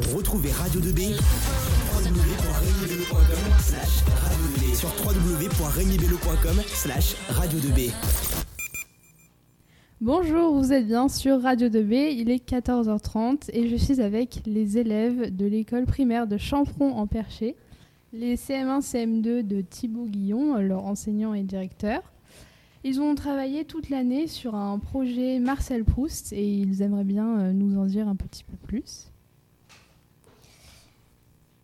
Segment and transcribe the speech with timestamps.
[0.00, 1.12] Retrouvez Radio 2B
[3.58, 7.92] slash radio 2B sur www.remibello.com slash radio 2B.
[10.00, 14.78] Bonjour, vous êtes bien sur Radio 2B, il est 14h30 et je suis avec les
[14.78, 17.54] élèves de l'école primaire de Champron en Perché,
[18.14, 22.00] les CM1, CM2 de Thibaut Guillon, leur enseignant et directeur.
[22.82, 27.52] Ils ont travaillé toute l'année sur un projet Marcel Proust et ils aimeraient bien euh,
[27.52, 29.11] nous en dire un petit peu plus.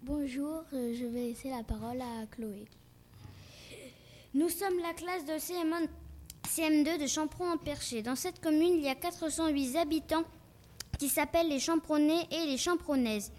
[0.09, 2.65] Bonjour, euh, je vais laisser la parole à Chloé.
[4.33, 5.87] Nous sommes la classe de CM1,
[6.49, 8.01] CM2 de Champron-en-Perché.
[8.01, 10.25] Dans cette commune, il y a 408 habitants
[10.99, 13.33] qui s'appellent les Champronais et les Champronaises.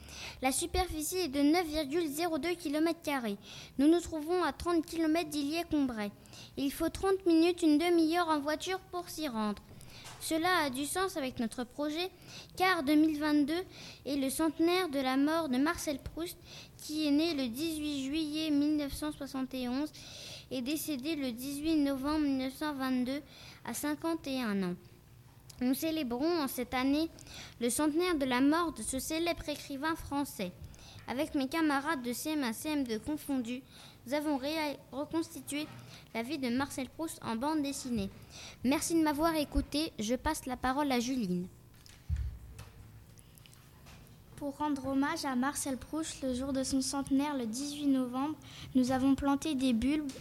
[0.44, 3.00] La superficie est de 9,02 km.
[3.80, 6.12] Nous nous trouvons à 30 km d'Illier-Combray.
[6.56, 9.64] Il faut 30 minutes, une demi-heure en voiture pour s'y rendre.
[10.22, 12.10] Cela a du sens avec notre projet,
[12.58, 13.54] car 2022
[14.06, 16.38] est le centenaire de la mort de Marcel Proust,
[16.78, 19.90] qui est né le 18 juillet 1971
[20.52, 23.22] et décédé le 18 novembre 1922
[23.66, 24.76] à 51 ans.
[25.62, 27.10] Nous célébrons en cette année
[27.60, 30.52] le centenaire de la mort de ce célèbre écrivain français.
[31.08, 33.62] Avec mes camarades de CM1 CM2 confondus,
[34.06, 34.40] nous avons
[34.92, 35.68] reconstitué
[36.14, 38.10] la vie de Marcel Proust en bande dessinée.
[38.64, 39.92] Merci de m'avoir écouté.
[40.00, 41.48] Je passe la parole à Juline.
[44.38, 48.36] Pour rendre hommage à Marcel Proust le jour de son centenaire, le 18 novembre,
[48.74, 50.12] nous avons planté des bulbes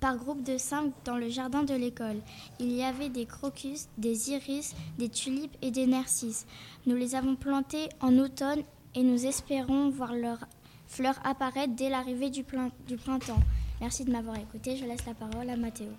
[0.00, 2.20] par groupe de cinq dans le jardin de l'école.
[2.60, 6.46] Il y avait des crocus, des iris, des tulipes et des narcisses.
[6.84, 8.62] Nous les avons plantés en automne
[8.94, 10.46] et nous espérons voir leurs
[10.86, 12.44] fleurs apparaître dès l'arrivée du,
[12.86, 13.40] du printemps.
[13.84, 14.78] Merci de m'avoir écouté.
[14.78, 15.90] Je laisse la parole à Mathéo.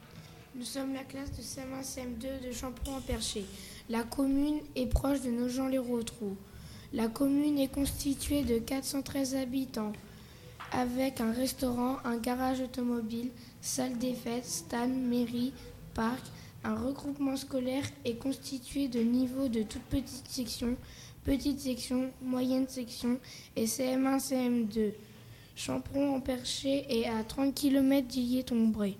[0.55, 3.45] Nous sommes la classe de CM1 CM2 de Champron-en-Perché.
[3.91, 6.35] La commune est proche de Nogent-les-Rotrous.
[6.93, 9.91] La commune est constituée de 413 habitants
[10.71, 13.29] avec un restaurant, un garage automobile,
[13.61, 15.53] salle des fêtes, stade, mairie,
[15.93, 16.23] parc.
[16.63, 20.75] Un regroupement scolaire est constitué de niveaux de toutes petites sections,
[21.23, 23.19] petite section, moyenne section
[23.55, 24.93] et CM1, CM2.
[25.55, 28.97] Champron en Perché est à 30 km d'Illier-Tombré.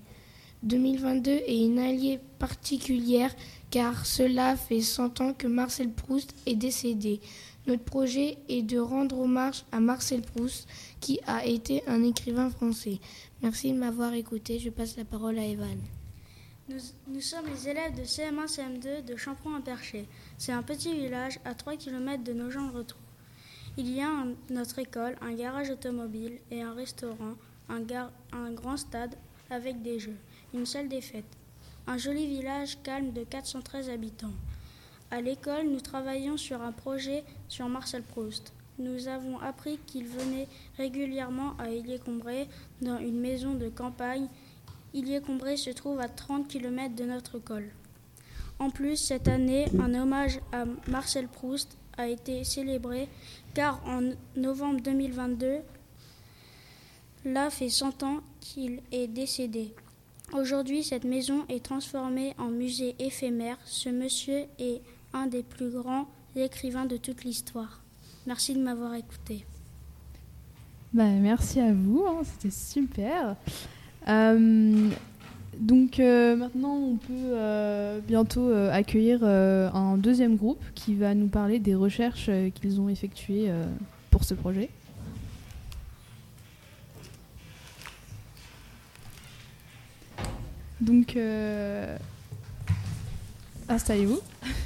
[0.63, 3.35] 2022 est une alliée particulière
[3.69, 7.19] car cela fait 100 ans que Marcel Proust est décédé.
[7.67, 10.67] Notre projet est de rendre hommage à Marcel Proust
[11.01, 12.99] qui a été un écrivain français.
[13.41, 14.57] Merci de m'avoir écouté.
[14.57, 15.77] Je passe la parole à Evan.
[16.69, 20.07] Nous, sommes les élèves de CM1 CM2 de Champron-en-Perché.
[20.37, 22.33] C'est un petit village à 3 km de
[22.71, 22.97] retour.
[23.77, 24.09] Il y a
[24.51, 27.33] notre école, un garage automobile et un restaurant,
[27.67, 29.13] un, grand stade
[29.49, 30.15] avec des jeux,
[30.53, 31.25] une salle des fêtes.
[31.85, 34.31] Un joli village calme de 413 habitants.
[35.11, 38.53] À l'école, nous travaillons sur un projet sur Marcel Proust.
[38.79, 40.47] Nous avons appris qu'il venait
[40.77, 42.47] régulièrement à Illier-Combray
[42.81, 44.29] dans une maison de campagne.
[44.93, 47.69] Illier-Combray se trouve à 30 km de notre école.
[48.57, 53.09] En plus, cette année, un hommage à Marcel Proust a été célébré
[53.55, 55.59] car en novembre 2022,
[57.25, 59.73] là fait 100 ans qu'il est décédé.
[60.33, 63.57] Aujourd'hui, cette maison est transformée en musée éphémère.
[63.65, 64.81] Ce monsieur est
[65.13, 67.81] un des plus grands écrivains de toute l'histoire.
[68.27, 69.45] Merci de m'avoir écouté.
[70.93, 73.35] Bah, merci à vous, hein, c'était super.
[74.07, 74.89] Euh,
[75.59, 81.59] donc euh, maintenant, on peut euh, bientôt accueillir un deuxième groupe qui va nous parler
[81.59, 83.49] des recherches qu'ils ont effectuées
[84.11, 84.69] pour ce projet.
[90.81, 91.17] Donc,
[93.69, 94.19] installez-vous.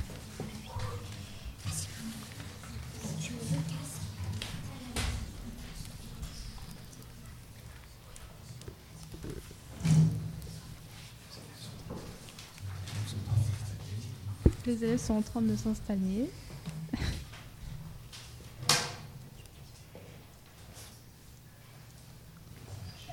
[14.69, 16.30] les élèves sont en train de s'installer.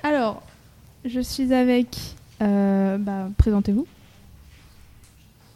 [0.03, 0.43] Alors,
[1.03, 1.97] je suis avec...
[2.41, 3.87] Euh, bah, présentez-vous.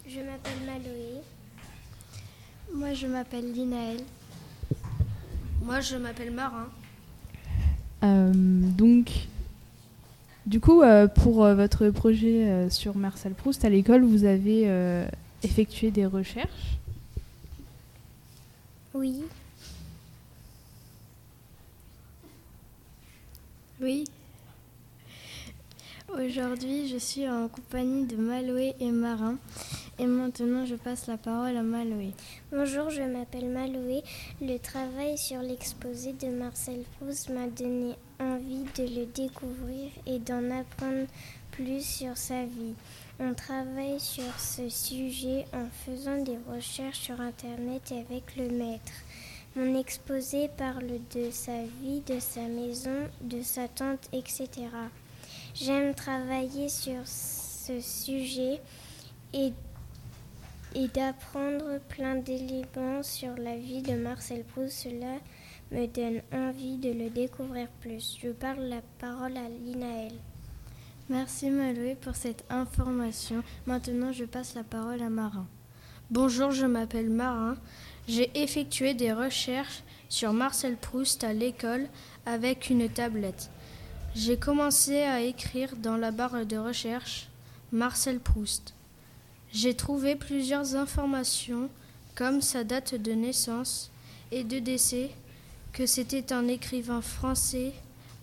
[0.07, 1.21] Je m'appelle Maloé.
[2.74, 4.00] Moi, je m'appelle Linaël.
[5.62, 6.68] Moi, je m'appelle Marin.
[8.03, 9.12] Euh, donc,
[10.48, 14.65] du coup, euh, pour votre projet sur Marcel Proust à l'école, vous avez
[15.43, 16.77] effectuer des recherches
[18.93, 19.23] Oui.
[23.79, 24.03] Oui.
[26.13, 29.38] Aujourd'hui, je suis en compagnie de Maloé et Marin
[29.97, 32.11] et maintenant je passe la parole à Maloé.
[32.51, 34.03] Bonjour, je m'appelle Maloé.
[34.41, 40.51] Le travail sur l'exposé de Marcel Proust m'a donné envie de le découvrir et d'en
[40.51, 41.07] apprendre
[41.51, 42.73] plus sur sa vie.
[43.23, 48.94] On travaille sur ce sujet en faisant des recherches sur Internet avec le maître.
[49.56, 54.50] Mon exposé parle de sa vie, de sa maison, de sa tante, etc.
[55.53, 58.59] J'aime travailler sur ce sujet
[59.33, 59.53] et,
[60.95, 64.89] d'apprendre plein d'éléments sur la vie de Marcel Proust.
[64.89, 65.19] Cela
[65.71, 68.17] me donne envie de le découvrir plus.
[68.19, 70.13] Je parle la parole à Linaël.
[71.12, 73.44] Merci Maloé pour cette information.
[73.66, 75.46] Maintenant, je passe la parole à Marin.
[76.10, 77.58] Bonjour, je m'appelle Marin.
[78.08, 81.90] J'ai effectué des recherches sur Marcel Proust à l'école
[82.25, 83.50] avec une tablette.
[84.16, 87.28] J'ai commencé à écrire dans la barre de recherche
[87.74, 88.74] Marcel Proust.
[89.52, 91.69] J'ai trouvé plusieurs informations
[92.16, 93.92] comme sa date de naissance
[94.31, 95.10] et de décès,
[95.74, 97.74] que c'était un écrivain français,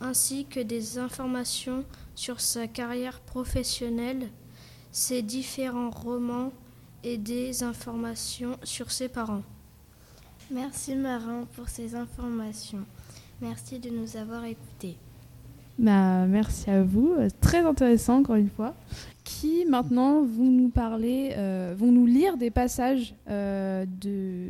[0.00, 1.84] ainsi que des informations
[2.18, 4.28] sur sa carrière professionnelle,
[4.90, 6.50] ses différents romans
[7.04, 9.44] et des informations sur ses parents.
[10.50, 12.84] Merci Marin pour ces informations.
[13.40, 14.96] Merci de nous avoir écoutés.
[15.78, 18.74] Bah, merci à vous, très intéressant encore une fois.
[19.22, 24.48] Qui maintenant vont nous parler, euh, vont nous lire des passages euh, de,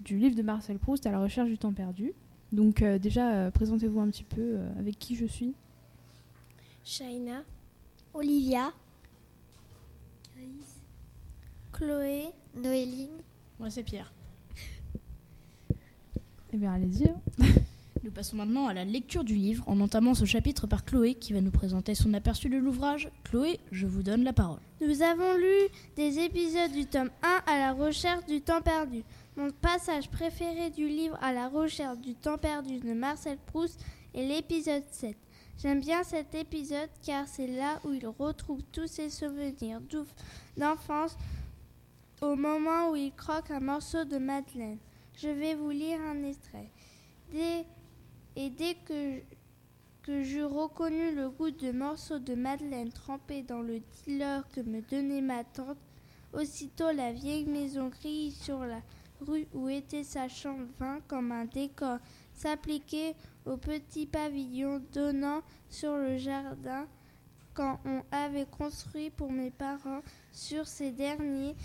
[0.00, 2.12] du livre de Marcel Proust à la recherche du temps perdu.
[2.52, 5.54] Donc euh, déjà, euh, présentez-vous un petit peu euh, avec qui je suis.
[6.86, 7.42] Shaina,
[8.14, 8.72] Olivia,
[11.72, 13.18] Chloé, Noéline.
[13.58, 14.12] Moi, c'est Pierre.
[16.52, 17.08] Eh bien, allez-y.
[17.08, 17.20] hein.
[18.04, 21.32] Nous passons maintenant à la lecture du livre en entamant ce chapitre par Chloé qui
[21.32, 23.10] va nous présenter son aperçu de l'ouvrage.
[23.24, 24.60] Chloé, je vous donne la parole.
[24.80, 29.02] Nous avons lu des épisodes du tome 1 à la recherche du temps perdu.
[29.36, 33.84] Mon passage préféré du livre à la recherche du temps perdu de Marcel Proust
[34.14, 35.16] est l'épisode 7.
[35.58, 39.80] J'aime bien cet épisode car c'est là où il retrouve tous ses souvenirs
[40.56, 41.16] d'enfance
[42.20, 44.78] au moment où il croque un morceau de madeleine.
[45.16, 46.70] Je vais vous lire un extrait.
[47.32, 47.64] Dès-
[48.36, 49.20] et dès que,
[50.02, 54.82] que j'eus reconnu le goût de morceaux de madeleine trempés dans le dealer que me
[54.82, 55.78] donnait ma tante,
[56.34, 58.82] aussitôt la vieille maison grise sur la
[59.22, 61.96] rue où était sa chambre vint comme un décor
[62.34, 63.14] s'appliquer
[63.46, 66.86] au petit pavillon donnant sur le jardin
[67.54, 71.56] quand on avait construit pour mes parents sur ces derniers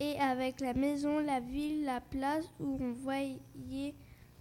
[0.00, 3.94] et avec la maison, la ville, la place où on voyait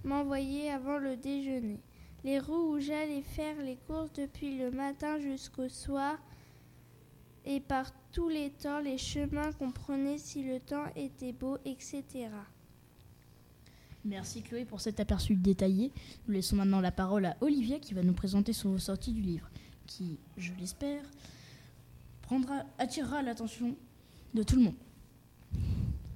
[0.03, 1.79] m'envoyer avant le déjeuner.
[2.23, 6.17] Les rues où j'allais faire les courses depuis le matin jusqu'au soir
[7.45, 12.29] et par tous les temps les chemins qu'on prenait si le temps était beau, etc.
[14.05, 15.91] Merci Chloé pour cet aperçu détaillé.
[16.27, 19.49] Nous laissons maintenant la parole à Olivia qui va nous présenter son ressorti du livre,
[19.87, 21.01] qui, je l'espère,
[22.77, 23.75] attirera l'attention
[24.35, 24.75] de tout le monde.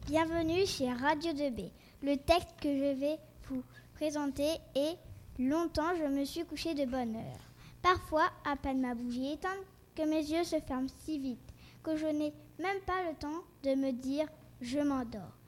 [0.05, 1.71] Bienvenue chez Radio 2B.
[2.03, 3.17] Le texte que je vais
[3.49, 3.63] vous
[3.95, 4.97] présenter est
[5.39, 7.39] Longtemps je me suis couché de bonne heure.
[7.81, 9.65] Parfois, à peine ma bougie éteinte,
[9.95, 11.39] que mes yeux se ferment si vite
[11.81, 14.27] que je n'ai même pas le temps de me dire
[14.61, 15.38] je m'endors.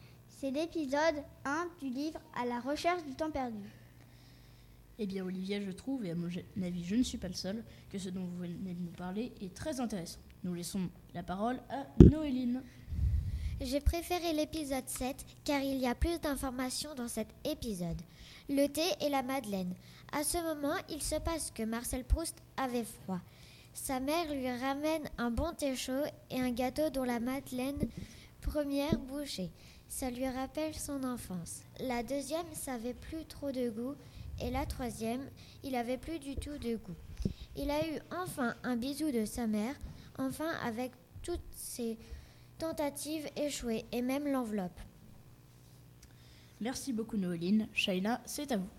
[0.41, 3.59] C'est l'épisode 1 du livre À la recherche du temps perdu.
[4.97, 6.29] Eh bien Olivia, je trouve, et à mon
[6.63, 9.33] avis je ne suis pas le seul, que ce dont vous venez de nous parler
[9.39, 10.17] est très intéressant.
[10.43, 12.63] Nous laissons la parole à Noéline.
[13.61, 18.01] J'ai préféré l'épisode 7 car il y a plus d'informations dans cet épisode.
[18.49, 19.75] Le thé et la madeleine.
[20.11, 23.21] À ce moment, il se passe que Marcel Proust avait froid.
[23.75, 27.87] Sa mère lui ramène un bon thé chaud et un gâteau dont la madeleine
[28.41, 29.51] première bouchée.
[29.93, 31.63] Ça lui rappelle son enfance.
[31.81, 33.93] La deuxième, ça avait plus trop de goût
[34.41, 35.29] et la troisième,
[35.63, 36.95] il avait plus du tout de goût.
[37.57, 39.75] Il a eu enfin un bisou de sa mère,
[40.17, 41.97] enfin avec toutes ses
[42.57, 44.79] tentatives échouées et même l'enveloppe.
[46.61, 47.67] Merci beaucoup Noéline.
[47.73, 48.69] Shaina, c'est à vous.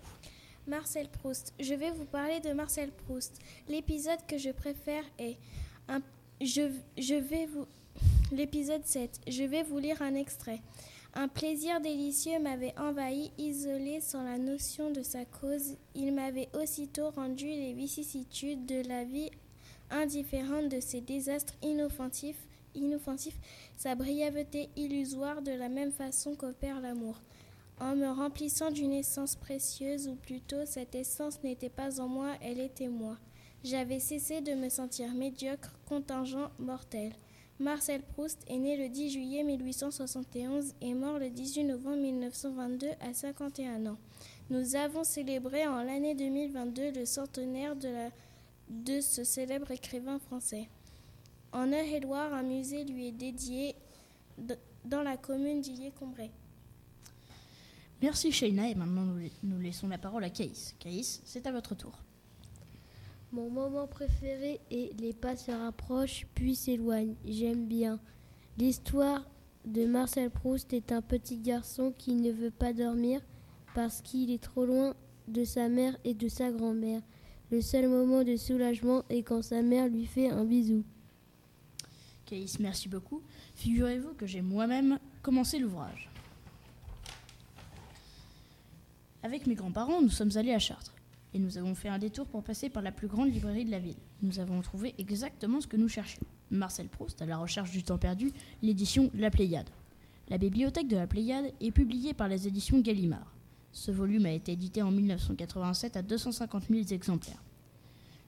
[0.65, 1.53] Marcel Proust.
[1.59, 3.39] Je vais vous parler de Marcel Proust.
[3.67, 5.37] L'épisode que je préfère est
[5.89, 6.01] un-
[6.41, 7.67] je, je vais vous
[8.31, 9.21] l'épisode 7.
[9.27, 10.61] Je vais vous lire un extrait.
[11.15, 15.77] Un plaisir délicieux m'avait envahi, isolé sans la notion de sa cause.
[15.93, 19.29] Il m'avait aussitôt rendu les vicissitudes de la vie
[19.91, 23.39] indifférentes de ses désastres inoffensifs, inoffensifs,
[23.75, 27.21] sa brièveté illusoire de la même façon qu'opère l'amour
[27.79, 32.59] en me remplissant d'une essence précieuse, ou plutôt cette essence n'était pas en moi, elle
[32.59, 33.17] était moi.
[33.63, 37.13] J'avais cessé de me sentir médiocre, contingent, mortel.
[37.59, 43.13] Marcel Proust est né le 10 juillet 1871 et mort le 18 novembre 1922 à
[43.13, 43.97] 51 ans.
[44.49, 50.67] Nous avons célébré en l'année 2022 le centenaire de, ce célèbre écrivain français.
[51.51, 53.75] En Eure-et-Loire, un musée lui est dédié
[54.85, 56.31] dans la commune d'Illier-Combray.
[58.01, 59.05] Merci Shaina et maintenant
[59.43, 60.75] nous laissons la parole à Caïs.
[60.79, 61.93] Caïs, c'est à votre tour.
[63.33, 67.15] Mon moment préféré est Les pas se rapprochent puis s'éloignent.
[67.25, 67.99] J'aime bien.
[68.59, 69.27] L'histoire
[69.65, 73.21] de Marcel Proust est un petit garçon qui ne veut pas dormir
[73.73, 74.93] parce qu'il est trop loin
[75.27, 77.01] de sa mère et de sa grand-mère.
[77.49, 80.83] Le seul moment de soulagement est quand sa mère lui fait un bisou.
[82.27, 83.23] Caïs, merci beaucoup.
[83.55, 86.07] Figurez-vous que j'ai moi-même commencé l'ouvrage.
[89.23, 90.92] Avec mes grands-parents, nous sommes allés à Chartres
[91.33, 93.79] et nous avons fait un détour pour passer par la plus grande librairie de la
[93.79, 93.97] ville.
[94.21, 96.21] Nous avons trouvé exactement ce que nous cherchions.
[96.51, 99.69] Marcel Proust, à la recherche du temps perdu, l'édition La Pléiade.
[100.29, 103.33] La bibliothèque de la Pléiade est publiée par les éditions Gallimard.
[103.71, 107.43] Ce volume a été édité en 1987 à 250 000 exemplaires.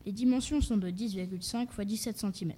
[0.06, 2.54] Les dimensions sont de 10,5 x 17 cm.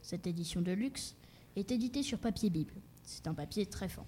[0.00, 1.14] Cette édition de luxe
[1.56, 2.74] est éditée sur papier Bible.
[3.04, 4.04] C'est un papier très fin,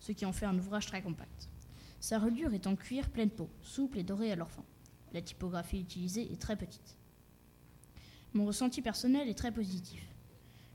[0.00, 1.48] ce qui en fait un ouvrage très compact.
[2.00, 4.48] Sa reliure est en cuir pleine peau, souple et dorée à leur.
[5.12, 6.96] La typographie utilisée est très petite.
[8.32, 10.06] Mon ressenti personnel est très positif.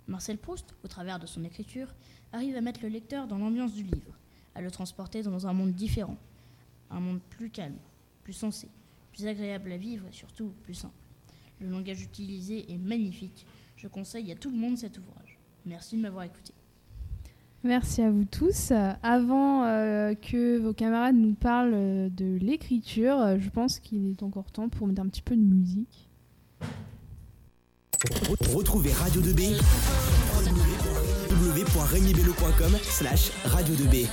[0.07, 1.93] Marcel Proust, au travers de son écriture,
[2.33, 4.13] arrive à mettre le lecteur dans l'ambiance du livre,
[4.53, 6.17] à le transporter dans un monde différent,
[6.91, 7.77] un monde plus calme,
[8.23, 8.67] plus sensé,
[9.13, 10.93] plus agréable à vivre et surtout plus simple.
[11.61, 13.45] Le langage utilisé est magnifique.
[13.77, 15.39] Je conseille à tout le monde cet ouvrage.
[15.65, 16.53] Merci de m'avoir écouté.
[17.65, 18.71] Merci à vous tous.
[19.01, 24.21] Avant euh, que vos camarades nous parlent euh, de l'écriture, euh, je pense qu'il est
[24.21, 26.07] encore temps pour mettre un petit peu de musique.
[28.53, 29.59] Retrouvez Radio 2B
[31.31, 34.09] www.remibello.com slash radio 2B.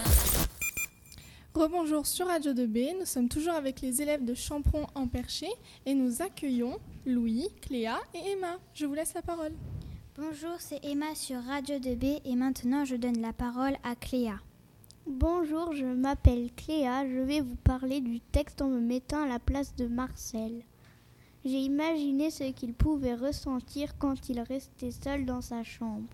[1.55, 5.49] Rebonjour sur Radio 2B, nous sommes toujours avec les élèves de Champron en Perché
[5.85, 8.57] et nous accueillons Louis, Cléa et Emma.
[8.73, 9.53] Je vous laisse la parole.
[10.19, 14.35] Bonjour, c'est Emma sur Radio 2B et maintenant je donne la parole à Cléa.
[15.07, 19.39] Bonjour, je m'appelle Cléa, je vais vous parler du texte en me mettant à la
[19.39, 20.65] place de Marcel.
[21.47, 26.09] J'ai imaginé ce qu'il pouvait ressentir quand il restait seul dans sa chambre.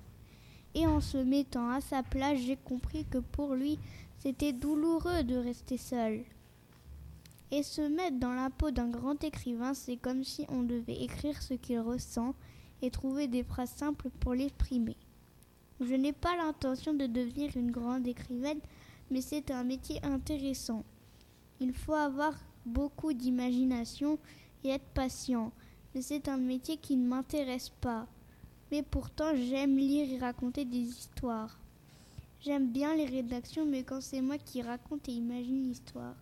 [0.76, 3.80] Et en se mettant à sa place, j'ai compris que pour lui,
[4.20, 6.22] c'était douloureux de rester seul.
[7.50, 11.42] Et se mettre dans la peau d'un grand écrivain, c'est comme si on devait écrire
[11.42, 12.36] ce qu'il ressent
[12.82, 14.96] et trouver des phrases simples pour l'exprimer.
[15.80, 18.60] Je n'ai pas l'intention de devenir une grande écrivaine,
[19.10, 20.84] mais c'est un métier intéressant.
[21.60, 22.34] Il faut avoir
[22.66, 24.18] beaucoup d'imagination
[24.64, 25.52] et être patient,
[25.94, 28.06] mais c'est un métier qui ne m'intéresse pas.
[28.70, 31.58] Mais pourtant, j'aime lire et raconter des histoires.
[32.40, 36.14] J'aime bien les rédactions, mais quand c'est moi qui raconte et imagine l'histoire.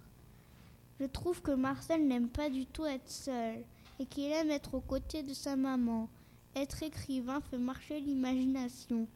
[0.99, 3.65] Je trouve que Marcel n'aime pas du tout être seul
[3.99, 6.09] et qu'il aime être aux côtés de sa maman.
[6.57, 9.07] Être écrivain fait marcher l'imagination.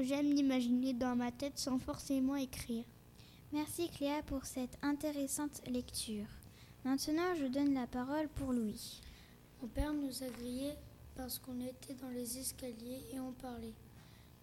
[0.00, 2.82] J'aime l'imaginer dans ma tête sans forcément écrire.
[3.52, 6.26] Merci Cléa pour cette intéressante lecture.
[6.84, 9.00] Maintenant, je donne la parole pour Louis.
[9.62, 10.74] Mon père nous a grillés
[11.14, 13.74] parce qu'on était dans les escaliers et on parlait.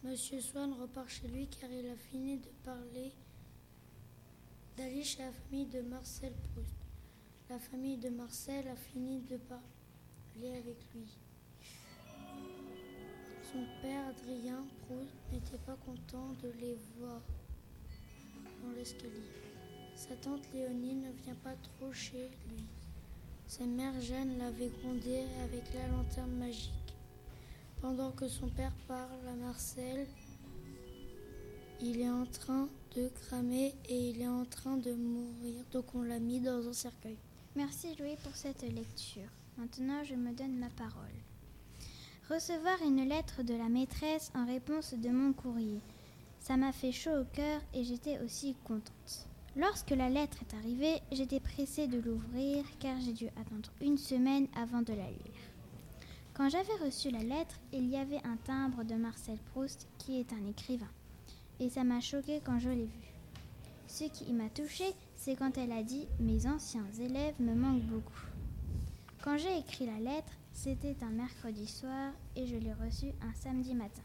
[0.06, 3.12] Monsieur Swann repart chez lui car il a fini de parler
[4.77, 6.77] d'aller chez la famille de Marcel Proust.
[7.50, 11.27] La famille de Marcel a fini de parler avec lui.
[13.54, 17.22] Son père Adrien Proust n'était pas content de les voir
[18.62, 19.24] dans l'escalier.
[19.96, 22.66] Sa tante Léonie ne vient pas trop chez lui.
[23.48, 26.74] Sa mère Jeanne l'avait grondé avec la lanterne magique.
[27.80, 30.08] Pendant que son père parle à Marcel,
[31.80, 35.63] il est en train de cramer et il est en train de mourir.
[35.72, 37.18] Donc on l'a mis dans un cercueil.
[37.56, 39.30] Merci Louis pour cette lecture.
[39.58, 41.27] Maintenant, je me donne ma parole.
[42.30, 45.80] Recevoir une lettre de la maîtresse en réponse de mon courrier.
[46.42, 49.28] Ça m'a fait chaud au cœur et j'étais aussi contente.
[49.56, 54.48] Lorsque la lettre est arrivée, j'étais pressée de l'ouvrir car j'ai dû attendre une semaine
[54.58, 55.42] avant de la lire.
[56.34, 60.34] Quand j'avais reçu la lettre, il y avait un timbre de Marcel Proust qui est
[60.34, 60.92] un écrivain.
[61.62, 63.14] Et ça m'a choqué quand je l'ai vu.
[63.88, 68.26] Ce qui m'a touchée, c'est quand elle a dit Mes anciens élèves me manquent beaucoup.
[69.24, 73.76] Quand j'ai écrit la lettre, c'était un mercredi soir et je l'ai reçue un samedi
[73.76, 74.02] matin.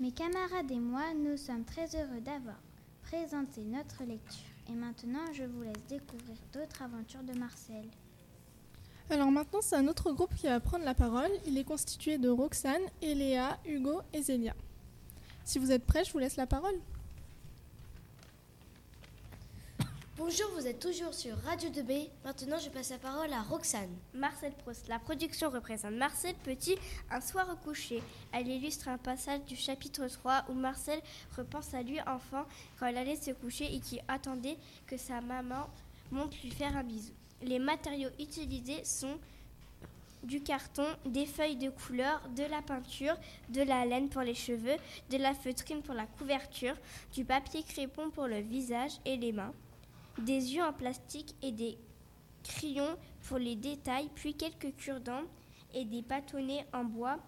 [0.00, 2.58] Mes camarades et moi, nous sommes très heureux d'avoir
[3.02, 4.50] présenté notre lecture.
[4.68, 7.84] Et maintenant, je vous laisse découvrir d'autres aventures de Marcel.
[9.08, 11.30] Alors maintenant, c'est un autre groupe qui va prendre la parole.
[11.46, 14.56] Il est constitué de Roxane, Eléa, Hugo et Zélia.
[15.44, 16.80] Si vous êtes prêts, je vous laisse la parole.
[20.18, 22.08] Bonjour, vous êtes toujours sur Radio 2B.
[22.24, 23.94] Maintenant, je passe la parole à Roxane.
[24.14, 24.88] Marcel Proust.
[24.88, 26.78] La production représente Marcel Petit,
[27.10, 28.02] Un soir au coucher.
[28.32, 31.02] Elle illustre un passage du chapitre 3 où Marcel
[31.36, 32.46] repense à lui enfant
[32.78, 34.56] quand elle allait se coucher et qui attendait
[34.86, 35.68] que sa maman
[36.10, 37.12] monte lui faire un bisou.
[37.42, 39.18] Les matériaux utilisés sont
[40.22, 43.16] du carton, des feuilles de couleur, de la peinture,
[43.50, 44.76] de la laine pour les cheveux,
[45.10, 46.74] de la feutrine pour la couverture,
[47.12, 49.52] du papier crépon pour le visage et les mains,
[50.18, 51.78] des yeux en plastique et des
[52.42, 52.96] crayons
[53.28, 55.24] pour les détails, puis quelques cure-dents
[55.74, 57.18] et des bâtonnets en bois.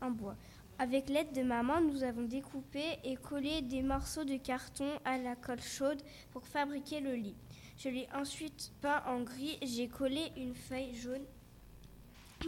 [0.00, 0.36] En bois.
[0.78, 5.36] Avec l'aide de maman, nous avons découpé et collé des morceaux de carton à la
[5.36, 6.02] colle chaude
[6.32, 7.36] pour fabriquer le lit.
[7.78, 9.58] Je l'ai ensuite peint en gris.
[9.62, 11.24] J'ai collé une feuille jaune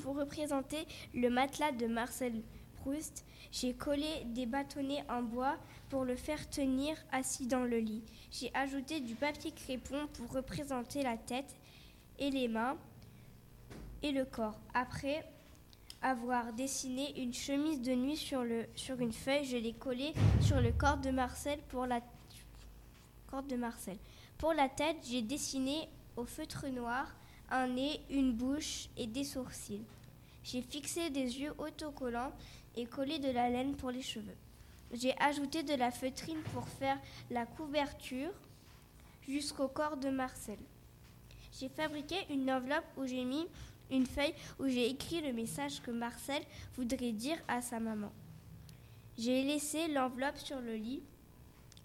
[0.02, 2.42] pour représenter le matelas de Marcel
[3.50, 5.56] J'ai collé des bâtonnets en bois
[5.88, 8.02] pour le faire tenir assis dans le lit.
[8.30, 11.54] J'ai ajouté du papier crépon pour représenter la tête
[12.18, 12.76] et les mains
[14.02, 14.58] et le corps.
[14.74, 15.24] Après
[16.02, 20.60] avoir dessiné une chemise de nuit sur, le, sur une feuille, je l'ai collée sur
[20.60, 22.00] le corps de Marcel pour la
[23.28, 23.96] corps de Marcel.
[24.36, 27.06] Pour la tête, j'ai dessiné au feutre noir
[27.50, 29.84] un nez, une bouche et des sourcils.
[30.42, 32.32] J'ai fixé des yeux autocollants
[32.76, 34.36] et collé de la laine pour les cheveux.
[34.92, 36.98] J'ai ajouté de la feutrine pour faire
[37.30, 38.32] la couverture
[39.26, 40.58] jusqu'au corps de Marcel.
[41.58, 43.46] J'ai fabriqué une enveloppe où j'ai mis
[43.90, 46.42] une feuille où j'ai écrit le message que Marcel
[46.76, 48.12] voudrait dire à sa maman.
[49.18, 51.02] J'ai laissé l'enveloppe sur le lit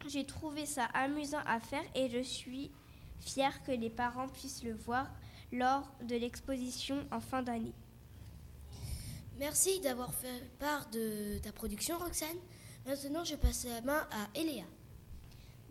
[0.07, 2.71] j'ai trouvé ça amusant à faire et je suis
[3.19, 5.07] fière que les parents puissent le voir
[5.51, 7.73] lors de l'exposition en fin d'année.
[9.39, 12.27] Merci d'avoir fait part de ta production, Roxane.
[12.85, 14.65] Maintenant, je passe la main à Eléa.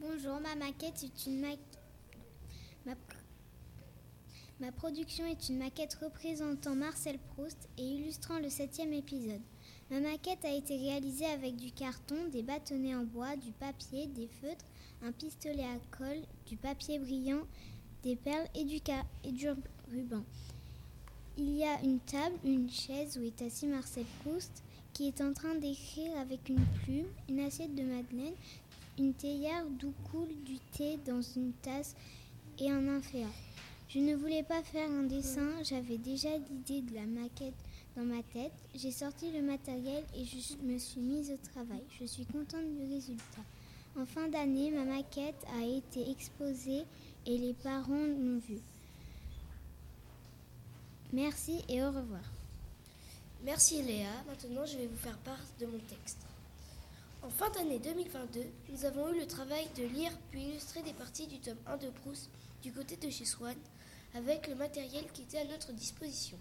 [0.00, 1.78] Bonjour, ma maquette est une maquette.
[4.58, 4.72] Ma...
[4.72, 9.42] production est une maquette représentant Marcel Proust et illustrant le septième épisode.
[9.90, 14.28] Ma maquette a été réalisée avec du carton, des bâtonnets en bois, du papier, des
[14.40, 14.64] feutres,
[15.02, 17.42] un pistolet à colle, du papier brillant,
[18.02, 19.48] des perles et du
[19.92, 20.24] ruban.
[21.40, 25.32] Il y a une table, une chaise où est assis Marcel Proust qui est en
[25.32, 28.34] train d'écrire avec une plume, une assiette de madeleine,
[28.98, 31.94] une théière d'où coule du thé dans une tasse
[32.58, 33.28] et un inféa.
[33.88, 37.54] Je ne voulais pas faire un dessin, j'avais déjà l'idée de la maquette
[37.96, 38.50] dans ma tête.
[38.74, 41.84] J'ai sorti le matériel et je me suis mise au travail.
[42.00, 43.44] Je suis contente du résultat.
[43.96, 46.82] En fin d'année, ma maquette a été exposée
[47.26, 48.60] et les parents l'ont vue.
[51.12, 52.20] Merci et au revoir.
[53.42, 54.10] Merci Léa.
[54.26, 56.18] Maintenant, je vais vous faire part de mon texte.
[57.22, 61.26] En fin d'année 2022, nous avons eu le travail de lire puis illustrer des parties
[61.26, 62.28] du tome 1 de Proust
[62.62, 63.56] du côté de chez Swan
[64.14, 66.36] avec le matériel qui était à notre disposition.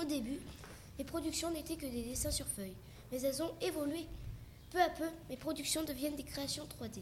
[0.00, 0.40] Au début,
[0.98, 2.76] mes productions n'étaient que des dessins sur feuilles,
[3.12, 4.06] mais elles ont évolué.
[4.70, 7.00] Peu à peu, mes productions deviennent des créations 3D.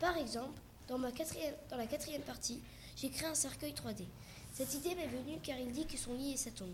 [0.00, 2.58] Par exemple, dans, dans la quatrième partie,
[2.96, 4.04] j'ai créé un cercueil 3D.
[4.52, 6.68] Cette idée m'est venue car il dit que son lit est sa tombe.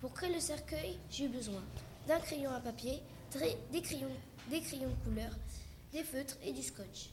[0.00, 1.62] Pour créer le cercueil, j'ai eu besoin
[2.08, 3.02] d'un crayon à papier,
[3.72, 4.08] des crayons,
[4.50, 5.30] des crayons de couleur,
[5.92, 7.10] des feutres et du scotch.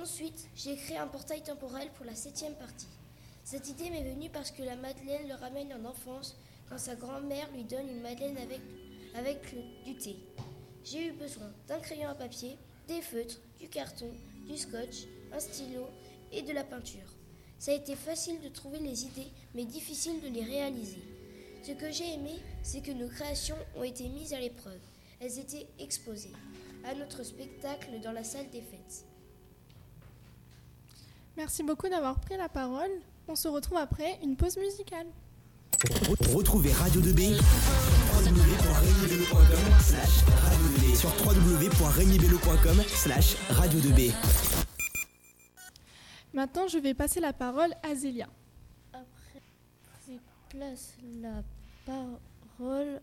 [0.00, 2.88] Ensuite, j'ai créé un portail temporel pour la septième partie.
[3.44, 6.34] Cette idée m'est venue parce que la Madeleine le ramène en enfance
[6.70, 8.60] quand sa grand-mère lui donne une madeleine avec,
[9.14, 10.16] avec du thé.
[10.84, 14.10] J'ai eu besoin d'un crayon à papier, des feutres, du carton,
[14.46, 15.86] du scotch, un stylo
[16.32, 17.17] et de la peinture.
[17.58, 21.02] Ça a été facile de trouver les idées, mais difficile de les réaliser.
[21.62, 24.78] Ce que j'ai aimé, c'est que nos créations ont été mises à l'épreuve.
[25.20, 26.32] Elles étaient exposées
[26.84, 29.04] à notre spectacle dans la salle des fêtes.
[31.36, 32.90] Merci beaucoup d'avoir pris la parole.
[33.26, 35.06] On se retrouve après une pause musicale.
[36.34, 37.38] Retrouvez Radio 2B
[40.96, 44.12] sur www.regnibello.com slash radio 2B.
[46.32, 48.28] Maintenant, je vais passer la parole à Zélia.
[48.92, 49.42] Après,
[50.06, 50.14] je
[50.50, 51.42] place la
[51.86, 53.00] parole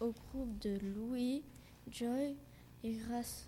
[0.00, 1.42] au groupe de Louis,
[1.90, 2.36] Joy
[2.84, 3.46] et Grace.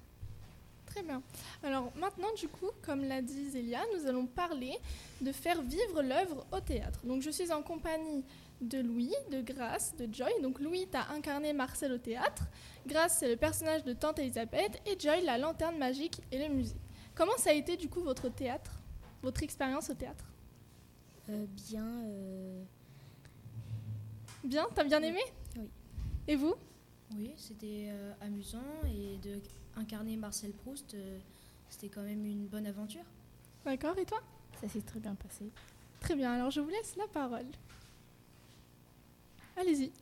[0.86, 1.22] Très bien.
[1.62, 4.76] Alors maintenant, du coup, comme l'a dit Zélia, nous allons parler
[5.20, 6.98] de faire vivre l'œuvre au théâtre.
[7.04, 8.24] Donc je suis en compagnie
[8.60, 10.30] de Louis, de Grace, de Joy.
[10.42, 12.44] Donc Louis, tu as incarné Marcel au théâtre.
[12.86, 14.80] Grace, c'est le personnage de Tante Elisabeth.
[14.86, 16.80] Et Joy, la lanterne magique et la musique.
[17.14, 18.80] Comment ça a été du coup votre théâtre
[19.22, 20.24] votre expérience au théâtre?
[21.28, 21.86] Euh, Bien.
[21.86, 22.64] Euh...
[24.44, 25.20] Bien T'as bien aimé?
[25.56, 25.68] Oui.
[26.26, 26.54] Et vous?
[27.16, 29.40] Oui, c'était euh, amusant et de
[29.76, 31.18] incarner Marcel Proust, euh,
[31.68, 33.04] c'était quand même une bonne aventure.
[33.64, 34.20] D'accord, et toi?
[34.60, 35.50] Ça s'est très bien passé.
[36.00, 37.46] Très bien, alors je vous laisse la parole.
[39.60, 39.92] Allez-y.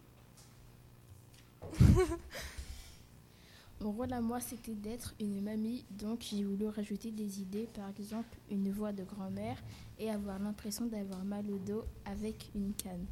[3.81, 7.89] Mon rôle à moi, c'était d'être une mamie, donc j'ai voulu rajouter des idées, par
[7.99, 9.57] exemple une voix de grand-mère
[9.99, 13.07] et avoir l'impression d'avoir mal au dos avec une canne.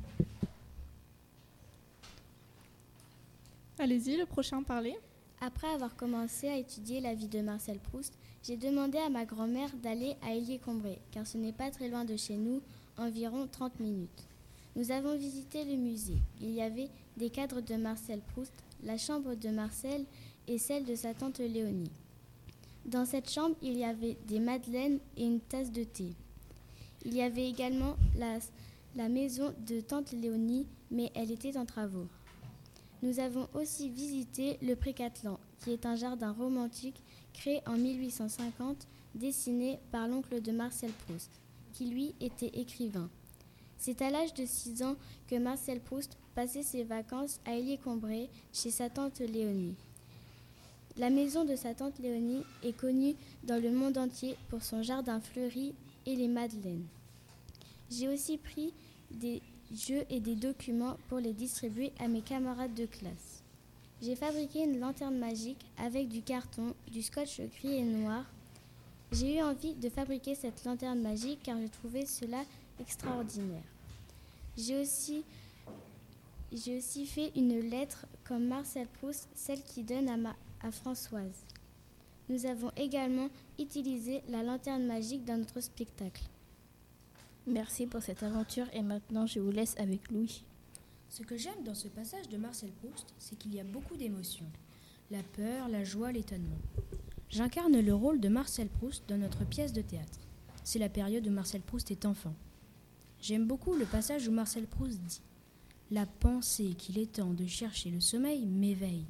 [3.79, 4.97] Allez-y, le prochain parler.
[5.41, 9.75] Après avoir commencé à étudier la vie de Marcel Proust, j'ai demandé à ma grand-mère
[9.83, 12.63] d'aller à Hélier-Combray, car ce n'est pas très loin de chez nous,
[12.97, 14.29] environ 30 minutes.
[14.77, 16.19] Nous avons visité le musée.
[16.39, 18.53] Il y avait des cadres de Marcel Proust,
[18.85, 20.05] la chambre de Marcel
[20.47, 21.91] et celle de sa tante Léonie.
[22.85, 26.13] Dans cette chambre, il y avait des madeleines et une tasse de thé.
[27.07, 32.07] Il y avait également la, maison de tante Léonie, mais elle était en travaux.
[33.03, 39.79] Nous avons aussi visité le Précatelan, qui est un jardin romantique créé en 1850, dessiné
[39.91, 41.31] par l'oncle de Marcel Proust,
[41.73, 43.09] qui lui était écrivain.
[43.79, 44.97] C'est à l'âge de 6 ans
[45.29, 49.75] que Marcel Proust passait ses vacances à Hélier-Combray chez sa tante Léonie.
[50.99, 55.21] La maison de sa tante Léonie est connue dans le monde entier pour son jardin
[55.21, 55.75] fleuri
[56.07, 56.87] et les madeleines.
[57.91, 58.73] J'ai aussi pris
[59.11, 59.43] des
[59.75, 63.43] jeux et des documents pour les distribuer à mes camarades de classe.
[64.03, 68.25] J'ai fabriqué une lanterne magique avec du carton, du scotch gris et noir.
[69.13, 72.43] J'ai eu envie de fabriquer cette lanterne magique car je trouvais cela
[72.81, 73.65] extraordinaire.
[74.57, 75.25] J'ai aussi,
[76.53, 81.45] j'ai aussi fait une lettre comme Marcel Proust, celle qui donne à, ma, à Françoise.
[82.29, 86.23] Nous avons également utilisé la lanterne magique dans notre spectacle.
[87.47, 90.43] Merci pour cette aventure et maintenant je vous laisse avec Louis.
[91.09, 94.51] Ce que j'aime dans ce passage de Marcel Proust, c'est qu'il y a beaucoup d'émotions.
[95.13, 96.59] La peur, la joie, l'étonnement.
[97.29, 100.19] J'incarne le rôle de Marcel Proust dans notre pièce de théâtre.
[100.65, 102.35] C'est la période où Marcel Proust est enfant.
[103.27, 105.21] J'aime beaucoup le passage où Marcel Proust dit
[105.91, 109.05] La pensée qu'il est temps de chercher le sommeil m'éveille.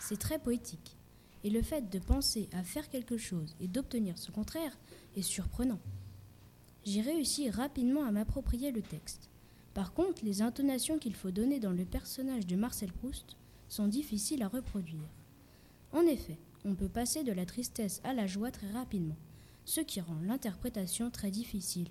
[0.00, 0.96] C'est très poétique.
[1.44, 4.78] Et le fait de penser à faire quelque chose et d'obtenir ce contraire
[5.14, 5.78] est surprenant.
[6.86, 9.28] J'ai réussi rapidement à m'approprier le texte.
[9.74, 13.36] Par contre, les intonations qu'il faut donner dans le personnage de Marcel Proust
[13.68, 15.10] sont difficiles à reproduire.
[15.92, 19.18] En effet, on peut passer de la tristesse à la joie très rapidement,
[19.66, 21.90] ce qui rend l'interprétation très difficile.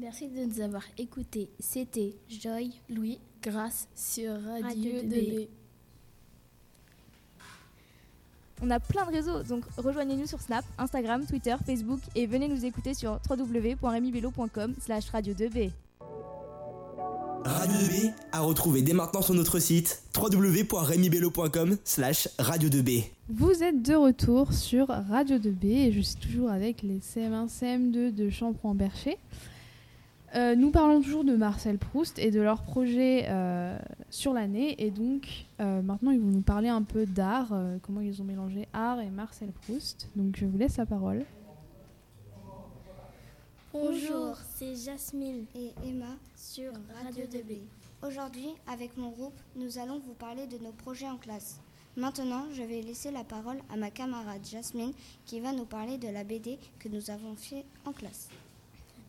[0.00, 1.50] Merci de nous avoir écoutés.
[1.58, 5.48] C'était Joy, Louis, Grâce sur Radio, Radio 2B.
[8.62, 12.64] On a plein de réseaux, donc rejoignez-nous sur Snap, Instagram, Twitter, Facebook et venez nous
[12.64, 15.70] écouter sur www.remibello.com slash radio2b.
[17.44, 23.04] Radio 2B à retrouver dès maintenant sur notre site www.remibello.com slash radio 2B.
[23.28, 28.14] Vous êtes de retour sur Radio 2B et je suis toujours avec les CM1, CM2
[28.14, 29.18] de Champron-Bercher.
[30.34, 33.78] Euh, nous parlons toujours de Marcel Proust et de leur projet euh,
[34.10, 34.74] sur l'année.
[34.84, 38.26] Et donc, euh, maintenant, ils vont nous parler un peu d'art, euh, comment ils ont
[38.26, 40.10] mélangé art et Marcel Proust.
[40.16, 41.24] Donc, je vous laisse la parole.
[43.72, 46.72] Bonjour, c'est Jasmine et Emma sur
[47.04, 47.60] Radio 2B.
[48.06, 51.60] Aujourd'hui, avec mon groupe, nous allons vous parler de nos projets en classe.
[51.96, 54.92] Maintenant, je vais laisser la parole à ma camarade Jasmine
[55.26, 58.28] qui va nous parler de la BD que nous avons fait en classe.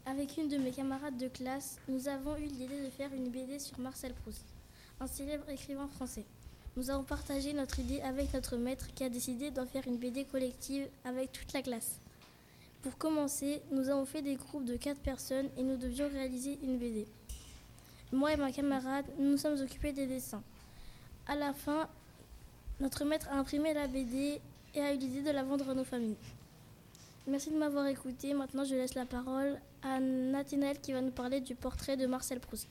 [0.09, 3.59] Avec une de mes camarades de classe, nous avons eu l'idée de faire une BD
[3.59, 4.43] sur Marcel Proust,
[4.99, 6.25] un célèbre écrivain français.
[6.75, 10.25] Nous avons partagé notre idée avec notre maître qui a décidé d'en faire une BD
[10.25, 11.99] collective avec toute la classe.
[12.81, 16.79] Pour commencer, nous avons fait des groupes de 4 personnes et nous devions réaliser une
[16.79, 17.05] BD.
[18.11, 20.41] Moi et ma camarade, nous nous sommes occupés des dessins.
[21.27, 21.87] À la fin,
[22.79, 24.41] notre maître a imprimé la BD
[24.73, 26.17] et a eu l'idée de la vendre à nos familles.
[27.27, 28.33] Merci de m'avoir écouté.
[28.33, 32.39] Maintenant, je laisse la parole à Nathanaël qui va nous parler du portrait de Marcel
[32.39, 32.67] Proust.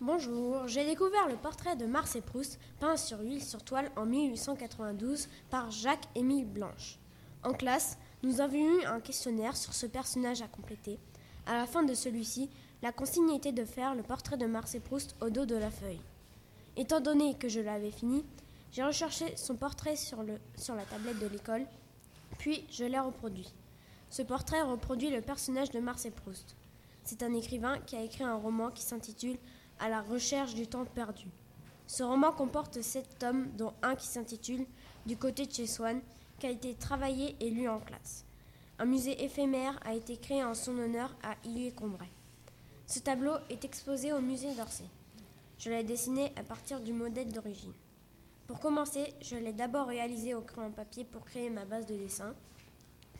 [0.00, 5.28] Bonjour, j'ai découvert le portrait de Marcel Proust peint sur huile sur toile en 1892
[5.50, 6.98] par Jacques-Émile Blanche.
[7.42, 10.98] En classe, nous avions eu un questionnaire sur ce personnage à compléter.
[11.46, 12.50] À la fin de celui-ci,
[12.82, 16.00] la consigne était de faire le portrait de Marcel Proust au dos de la feuille.
[16.76, 18.24] Étant donné que je l'avais fini,
[18.70, 21.66] j'ai recherché son portrait sur, le, sur la tablette de l'école,
[22.38, 23.52] puis je l'ai reproduit.
[24.10, 26.56] Ce portrait reproduit le personnage de Marcel Proust.
[27.04, 29.38] C'est un écrivain qui a écrit un roman qui s'intitule
[29.78, 31.26] À la recherche du temps perdu.
[31.86, 34.66] Ce roman comporte sept tomes, dont un qui s'intitule
[35.06, 36.00] Du côté de chez Swann,
[36.38, 38.24] qui a été travaillé et lu en classe.
[38.78, 42.08] un musée éphémère a été créé en son honneur à Illy-Combray.
[42.86, 44.84] Ce tableau est exposé au musée d'Orsay.
[45.58, 47.72] Je l'ai dessiné à partir du modèle d'origine.
[48.46, 52.34] Pour commencer, je l'ai d'abord réalisé au crayon papier pour créer ma base de dessin.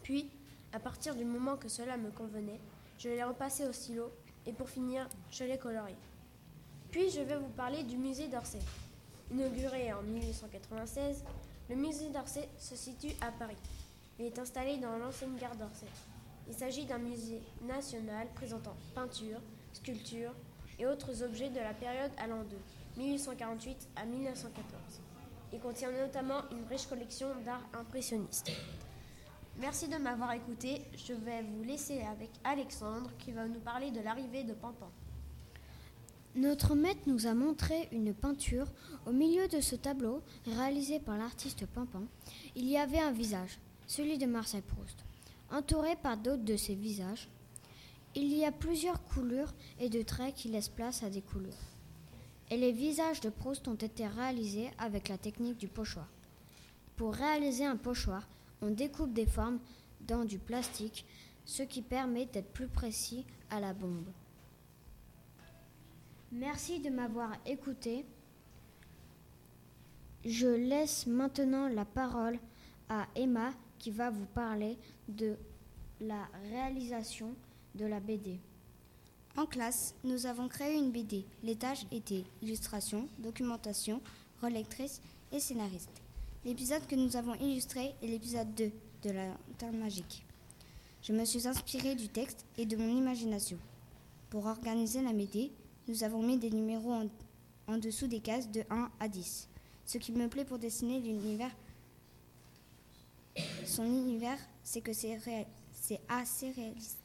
[0.02, 0.30] Puis,
[0.72, 2.60] à partir du moment que cela me convenait,
[2.98, 4.10] je l'ai repassé au stylo
[4.46, 5.96] et pour finir, je l'ai colorié.
[6.90, 8.60] Puis, je vais vous parler du musée d'Orsay.
[9.30, 11.24] Inauguré en 1896,
[11.68, 13.56] le musée d'Orsay se situe à Paris.
[14.18, 15.86] Il est installé dans l'ancienne gare d'Orsay.
[16.48, 19.40] Il s'agit d'un musée national présentant peintures,
[19.74, 20.34] sculptures
[20.78, 22.56] et autres objets de la période allant de
[22.96, 25.00] 1848 à 1914.
[25.52, 28.50] Il contient notamment une riche collection d'art impressionniste.
[29.60, 30.82] Merci de m'avoir écouté.
[30.96, 34.88] Je vais vous laisser avec Alexandre qui va nous parler de l'arrivée de Pampan.
[36.36, 38.68] Notre maître nous a montré une peinture.
[39.04, 42.04] Au milieu de ce tableau, réalisé par l'artiste Pampan,
[42.54, 45.04] il y avait un visage, celui de Marcel Proust.
[45.50, 47.28] Entouré par d'autres de ces visages,
[48.14, 51.52] il y a plusieurs couleurs et de traits qui laissent place à des couleurs.
[52.50, 56.08] Et les visages de Proust ont été réalisés avec la technique du pochoir.
[56.96, 58.28] Pour réaliser un pochoir,
[58.62, 59.58] on découpe des formes
[60.00, 61.04] dans du plastique,
[61.44, 64.06] ce qui permet d'être plus précis à la bombe.
[66.30, 68.04] Merci de m'avoir écouté.
[70.24, 72.38] Je laisse maintenant la parole
[72.88, 74.76] à Emma qui va vous parler
[75.08, 75.36] de
[76.00, 77.34] la réalisation
[77.74, 78.38] de la BD.
[79.36, 81.24] En classe, nous avons créé une BD.
[81.42, 84.02] Les tâches étaient illustration, documentation,
[84.42, 85.00] relectrice
[85.32, 86.02] et scénariste.
[86.44, 88.70] L'épisode que nous avons illustré est l'épisode 2
[89.02, 90.24] de la lanterne magique.
[91.02, 93.58] Je me suis inspirée du texte et de mon imagination.
[94.30, 95.50] Pour organiser la BD,
[95.88, 97.08] nous avons mis des numéros en,
[97.66, 99.48] en dessous des cases de 1 à 10.
[99.84, 101.50] Ce qui me plaît pour dessiner l'univers,
[103.66, 105.18] son univers, c'est que c'est
[106.08, 106.98] assez réaliste.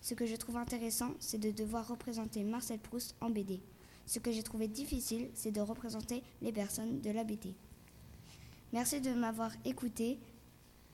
[0.00, 3.60] Ce que je trouve intéressant, c'est de devoir représenter Marcel Proust en BD.
[4.06, 7.54] Ce que j'ai trouvé difficile, c'est de représenter les personnes de la BD.
[8.72, 10.18] Merci de m'avoir écouté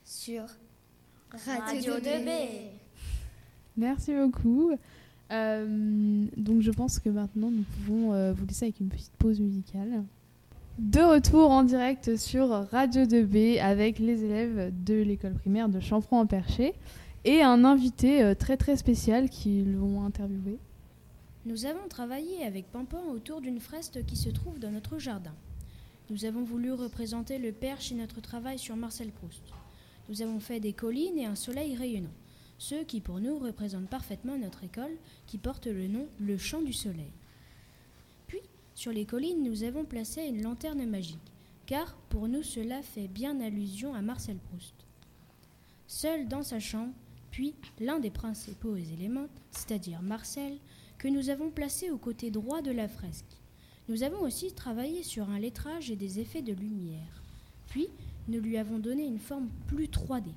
[0.03, 0.43] sur
[1.45, 2.31] Radio, 2B.
[3.75, 4.71] Merci beaucoup.
[5.31, 9.39] Euh, donc je pense que maintenant nous pouvons euh, vous laisser avec une petite pause
[9.39, 10.03] musicale.
[10.79, 16.73] De retour en direct sur Radio 2B avec les élèves de l'école primaire de Champron-en-Perché
[17.25, 20.57] et un invité euh, très très spécial qui l'ont interviewé.
[21.45, 25.33] Nous avons travaillé avec Pampan autour d'une fresque qui se trouve dans notre jardin.
[26.09, 29.43] Nous avons voulu représenter le perche et notre travail sur Marcel Proust.
[30.07, 32.13] Nous avons fait des collines et un soleil rayonnant,
[32.57, 36.71] ce qui pour nous représente parfaitement notre école qui porte le nom Le Chant du
[36.71, 37.11] Soleil.
[38.25, 38.39] Puis,
[38.73, 41.19] sur les collines, nous avons placé une lanterne magique,
[41.65, 44.75] car pour nous cela fait bien allusion à Marcel Proust.
[45.87, 46.93] Seul dans sa chambre,
[47.31, 50.57] puis l'un des principaux éléments, c'est-à-dire Marcel,
[50.97, 53.37] que nous avons placé au côté droit de la fresque.
[53.89, 57.23] Nous avons aussi travaillé sur un lettrage et des effets de lumière.
[57.69, 57.87] Puis,
[58.27, 60.31] nous lui avons donné une forme plus 3D.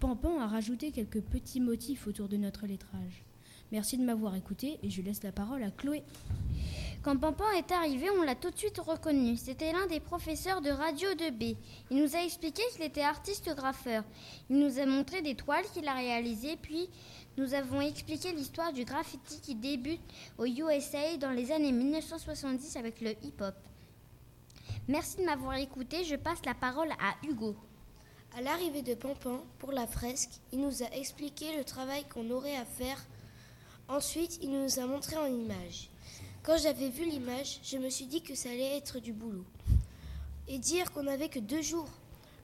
[0.00, 3.24] Pampan a rajouté quelques petits motifs autour de notre lettrage.
[3.72, 6.02] Merci de m'avoir écouté et je laisse la parole à Chloé.
[7.02, 9.36] Quand Pampan est arrivé, on l'a tout de suite reconnu.
[9.36, 11.56] C'était l'un des professeurs de Radio 2B.
[11.90, 14.04] Il nous a expliqué qu'il était artiste-graffeur.
[14.48, 16.88] Il nous a montré des toiles qu'il a réalisées, puis
[17.38, 20.00] nous avons expliqué l'histoire du graffiti qui débute
[20.36, 23.54] au USA dans les années 1970 avec le hip-hop.
[24.86, 26.04] Merci de m'avoir écouté.
[26.04, 27.56] Je passe la parole à Hugo.
[28.36, 32.56] À l'arrivée de Pampan pour la fresque, il nous a expliqué le travail qu'on aurait
[32.56, 33.02] à faire.
[33.88, 35.88] Ensuite, il nous a montré en image.
[36.42, 39.44] Quand j'avais vu l'image, je me suis dit que ça allait être du boulot.
[40.48, 41.88] Et dire qu'on n'avait que deux jours.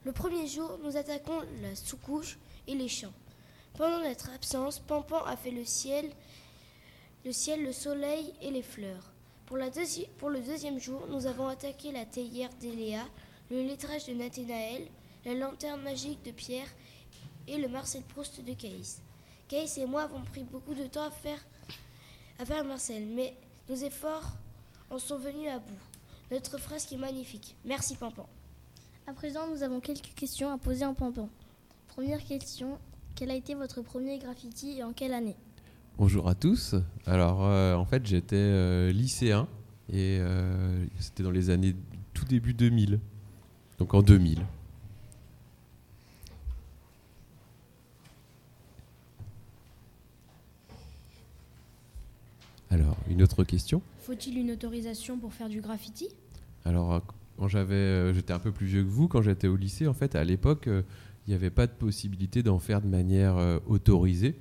[0.03, 3.13] Le premier jour, nous attaquons la sous-couche et les champs.
[3.79, 6.11] Pendant notre absence, Pampan a fait le ciel,
[7.23, 9.13] le ciel, le soleil et les fleurs.
[9.45, 9.69] Pour, la
[10.17, 13.05] pour le deuxième jour, nous avons attaqué la théière d'Eléa,
[13.49, 14.85] le lettrage de Nathénaël,
[15.23, 16.67] la lanterne magique de Pierre
[17.47, 19.01] et le Marcel Proust de Caïs.
[19.47, 21.39] Caïs et moi avons pris beaucoup de temps à faire,
[22.37, 23.33] à faire Marcel, mais
[23.69, 24.33] nos efforts
[24.89, 25.79] en sont venus à bout.
[26.31, 27.55] Notre fresque est magnifique.
[27.63, 28.27] Merci Pampan.
[29.07, 31.29] À présent, nous avons quelques questions à poser en Pampan.
[31.87, 32.77] Première question,
[33.19, 35.35] quel a été votre premier graffiti et en quelle année
[35.97, 36.75] Bonjour à tous.
[37.05, 39.45] Alors, euh, en fait, j'étais euh, lycéen
[39.91, 41.75] et euh, c'était dans les années
[42.13, 42.97] tout début 2000.
[43.77, 44.39] Donc en 2000.
[52.69, 53.81] Alors, une autre question?
[53.99, 56.07] Faut-il une autorisation pour faire du graffiti?
[56.63, 57.01] Alors,
[57.37, 60.15] quand j'avais, j'étais un peu plus vieux que vous, quand j'étais au lycée, en fait,
[60.15, 60.69] à l'époque,
[61.29, 63.37] il n'y avait pas de possibilité d'en faire de manière
[63.67, 64.33] autorisée.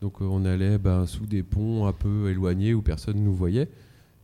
[0.00, 3.68] Donc on allait ben, sous des ponts un peu éloignés où personne ne nous voyait.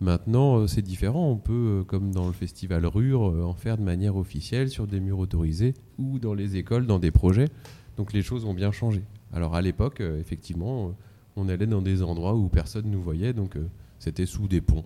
[0.00, 1.28] Maintenant, c'est différent.
[1.28, 5.18] On peut, comme dans le festival Rure, en faire de manière officielle sur des murs
[5.18, 7.48] autorisés ou dans les écoles, dans des projets.
[7.96, 9.02] Donc les choses ont bien changé.
[9.32, 10.94] Alors à l'époque, effectivement,
[11.34, 13.56] on allait dans des endroits où personne ne nous voyait, donc
[13.98, 14.84] c'était sous des ponts.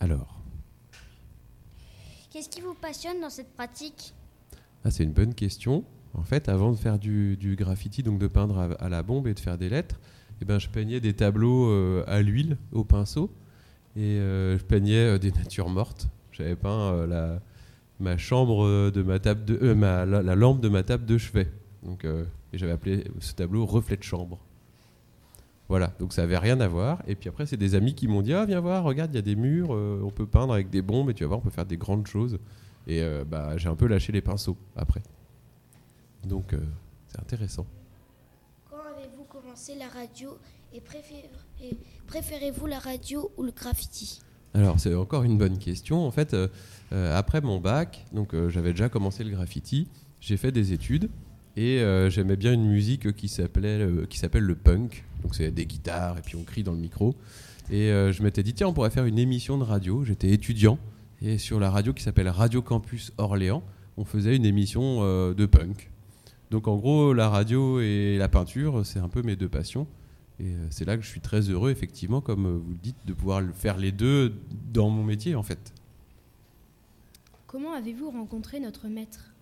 [0.00, 0.37] Alors.
[2.38, 4.14] Qu'est-ce qui vous passionne dans cette pratique
[4.84, 5.82] ah, C'est une bonne question.
[6.14, 9.40] En fait, avant de faire du, graffiti, donc de peindre à, la bombe et de
[9.40, 9.98] faire des lettres,
[10.40, 13.32] eh ben, je peignais des tableaux euh, à l'huile, au pinceau,
[13.96, 16.06] et euh, je peignais euh, des natures mortes.
[16.30, 17.40] J'avais peint la,
[17.98, 21.50] ma chambre de ma table de, ma, la, lampe de ma table de chevet.
[21.82, 24.38] Donc, et j'avais appelé ce tableau reflet de chambre.
[25.68, 27.02] Voilà, donc ça avait rien à voir.
[27.06, 29.18] Et puis après, c'est des amis qui m'ont dit Ah, viens voir, regarde, il y
[29.18, 31.42] a des murs, euh, on peut peindre avec des bombes, et tu vas voir, on
[31.42, 32.38] peut faire des grandes choses.
[32.86, 35.02] Et euh, bah, j'ai un peu lâché les pinceaux après.
[36.26, 36.60] Donc, euh,
[37.08, 37.66] c'est intéressant.
[38.70, 40.38] Quand avez-vous commencé la radio
[40.72, 40.80] et,
[42.06, 44.22] préférez-vous la radio ou le graffiti?
[44.54, 46.06] Alors, c'est encore une bonne question.
[46.06, 46.34] En fait,
[46.90, 49.86] après mon bac, donc j'avais déjà commencé le graffiti,
[50.20, 51.10] j'ai fait des études.
[51.56, 55.04] Et j'aimais bien une musique qui s'appelait qui s'appelle le punk.
[55.28, 57.14] Donc c'est des guitares et puis on crie dans le micro.
[57.70, 60.02] Et euh, je m'étais dit, tiens, on pourrait faire une émission de radio.
[60.02, 60.78] J'étais étudiant
[61.20, 63.62] et sur la radio qui s'appelle Radio Campus Orléans,
[63.98, 65.90] on faisait une émission euh, de punk.
[66.50, 69.86] Donc en gros, la radio et la peinture, c'est un peu mes deux passions.
[70.40, 73.12] Et euh, c'est là que je suis très heureux, effectivement, comme vous le dites, de
[73.12, 74.32] pouvoir faire les deux
[74.72, 75.74] dans mon métier, en fait.
[77.46, 79.34] Comment avez-vous rencontré notre maître?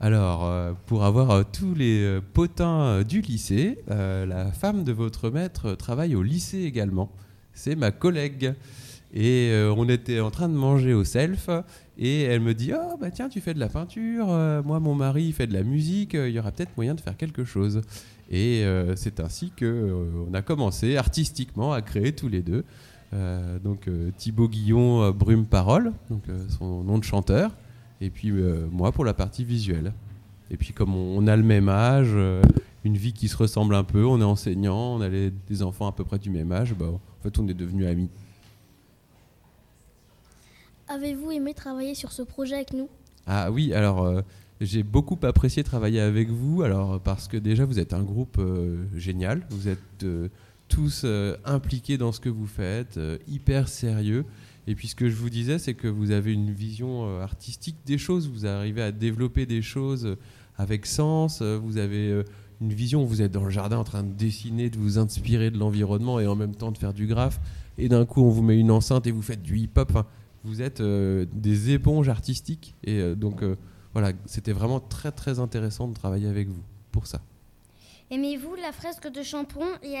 [0.00, 5.30] Alors, euh, pour avoir euh, tous les euh, potins du lycée, la femme de votre
[5.30, 7.10] maître travaille au lycée également.
[7.52, 8.54] C'est ma collègue.
[9.16, 11.48] Et on était en train de manger au self
[11.96, 14.26] et elle me dit Oh, bah tiens, tu fais de la peinture,
[14.64, 17.44] moi, mon mari fait de la musique, il y aura peut-être moyen de faire quelque
[17.44, 17.82] chose.
[18.28, 18.64] Et
[18.96, 22.64] c'est ainsi qu'on a commencé artistiquement à créer tous les deux.
[23.62, 26.24] donc Thibaut Guillon, Brume Parole, donc,
[26.58, 27.52] son nom de chanteur
[28.00, 29.92] et puis euh, moi pour la partie visuelle.
[30.50, 32.42] Et puis comme on, a le même âge, euh,
[32.84, 35.92] une vie qui se ressemble un peu, on est enseignant, on a des enfants à
[35.92, 38.10] peu près du même âge, bah, en fait on est devenus amis.
[40.88, 42.88] Avez-vous aimé travailler sur ce projet avec nous?
[43.26, 44.20] Ah oui, alors euh,
[44.60, 48.38] j'ai beaucoup apprécié travailler avec vous, alors parce que déjà vous êtes un groupe
[48.94, 50.06] génial, vous êtes
[50.68, 51.06] tous
[51.46, 54.26] impliqués dans ce que vous faites, hyper sérieux.
[54.66, 57.76] Et puis ce que je vous disais, c'est que vous avez une vision euh, artistique
[57.84, 60.18] des choses, vous arrivez à développer des choses euh,
[60.56, 62.24] avec sens, euh, vous avez
[62.60, 65.58] une vision, vous êtes dans le jardin en train de dessiner, de vous inspirer de
[65.58, 67.40] l'environnement et en même temps de faire du graphe,
[67.76, 70.06] et d'un coup on vous met une enceinte et vous faites du hip-hop,
[70.44, 73.42] vous êtes des éponges artistiques, et donc
[73.92, 77.20] voilà, c'était vraiment très très intéressant de travailler avec vous pour ça.
[78.10, 79.96] Aimez-vous la fresque de Champron et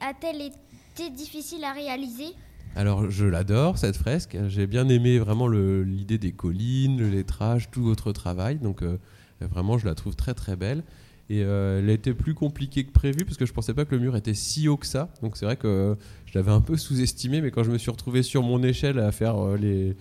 [0.00, 2.34] a-t-elle été difficile à réaliser?
[2.74, 4.36] Alors je l'adore cette fresque.
[4.48, 8.58] J'ai bien aimé vraiment l'idée des collines, le lettrage, tout votre travail.
[8.58, 8.96] Donc euh,
[9.40, 10.82] vraiment je la trouve très très belle.
[11.30, 14.00] Et euh, elle été plus compliquée que prévu parce que je pensais pas que le
[14.00, 15.12] mur était si haut que ça.
[15.22, 18.22] Donc c'est vrai que je l'avais un peu sous-estimé, mais quand je me suis retrouvé
[18.22, 19.94] sur mon échelle à faire euh, les,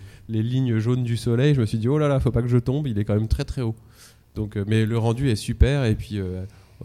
[0.44, 2.58] lignes jaunes du soleil, je me suis dit oh là là, faut pas que je
[2.58, 2.88] tombe.
[2.88, 3.76] Il est quand même très très haut.
[4.36, 5.84] Donc, mais le rendu est super.
[5.84, 6.18] Et puis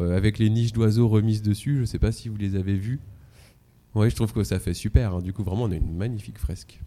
[0.01, 2.99] avec les niches d'oiseaux remises dessus, je sais pas si vous les avez vues.
[3.97, 5.15] Oui, je trouve que ça fait super.
[5.15, 5.23] Hein.
[5.23, 6.79] Du coup, vraiment, on a une magnifique fresque.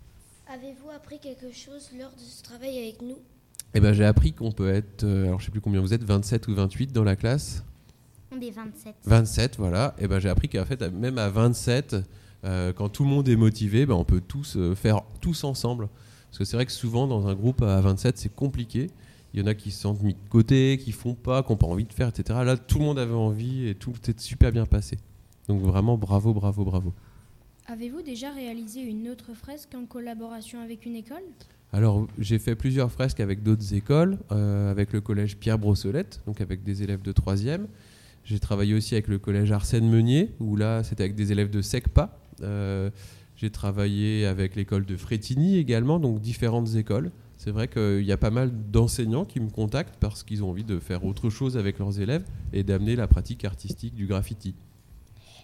[0.48, 3.18] Avez-vous appris quelque chose lors de ce travail avec nous?
[3.74, 6.04] Eh ben, J'ai appris qu'on peut être, euh, alors je sais plus combien vous êtes,
[6.04, 7.64] 27 ou 28 dans la classe?
[8.32, 8.94] On est 27.
[9.06, 9.96] 27, voilà.
[9.98, 11.96] Et eh ben, j'ai appris qu'en fait, même à 27,
[12.46, 15.90] euh, quand tout le monde est motivé, ben, on peut tous euh, faire tous ensemble.
[16.28, 18.92] Parce que c'est vrai que souvent, dans un groupe à 27, c'est compliqué.
[19.34, 21.58] Il y en a qui se sentent mis de côté, qui font pas, qui n'ont
[21.58, 22.38] pas envie de faire, etc.
[22.46, 25.00] Là, tout le monde avait envie et tout était super bien passé.
[25.50, 26.94] Donc vraiment bravo, bravo, bravo.
[27.66, 31.24] Avez-vous déjà réalisé une autre fresque en collaboration avec une école?
[31.74, 36.40] Alors, j'ai fait plusieurs fresques avec d'autres écoles, euh, avec le collège Pierre Brossolette, donc
[36.40, 37.66] avec des élèves de 3e.
[38.26, 41.64] J'ai travaillé aussi avec le collège Arsène Meunier, où là, c'était avec des élèves de
[41.64, 42.16] SECPA.
[42.44, 42.92] Euh,
[43.36, 47.12] j'ai travaillé avec l'école de Frétigny également, donc différentes écoles.
[47.38, 50.64] C'est vrai qu'il y a pas mal d'enseignants qui me contactent parce qu'ils ont envie
[50.64, 54.54] de faire autre chose avec leurs élèves et d'amener la pratique artistique du graffiti.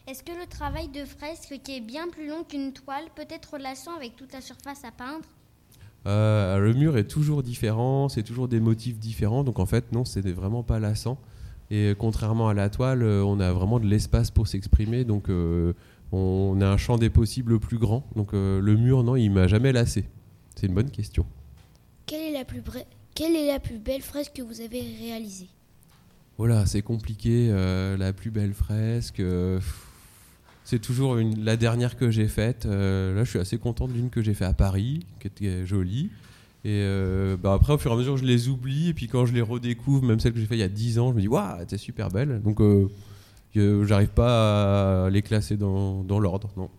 [0.07, 3.57] Est-ce que le travail de fresque, qui est bien plus long qu'une toile, peut être
[3.57, 5.25] lassant avec toute la surface à peindre?
[6.05, 10.05] Euh, Le mur est toujours différent, c'est toujours des motifs différents, donc en fait, non,
[10.05, 11.17] c'est vraiment pas lassant.
[11.71, 15.73] Et contrairement à la toile, euh, on a vraiment de l'espace pour s'exprimer, donc euh,
[16.11, 18.05] on a un champ des possibles plus grand.
[18.15, 20.05] Donc le mur, non, il m'a jamais lassé.
[20.55, 21.25] C'est une bonne question.
[22.05, 22.61] Quelle est la plus,
[23.15, 25.47] Quelle est la plus belle fresque que vous avez réalisée?
[26.37, 27.49] Voilà, oh c'est compliqué.
[27.97, 29.19] la plus belle fresque.
[30.66, 32.66] C'est toujours la dernière que j'ai faite.
[32.66, 36.09] là, je suis assez content d'une que j'ai faite à Paris, qui était jolie.
[36.66, 38.89] Et euh, bah après, au fur et à mesure, je les oublie.
[38.89, 40.97] Et puis quand je les redécouvre, même celles que j'ai fait il y a 10
[40.97, 42.41] ans, je me dis, waouh, t'es super belle.
[42.41, 42.89] Donc, euh,
[43.53, 46.72] j'arrive pas à les classer dans, dans l'ordre, non.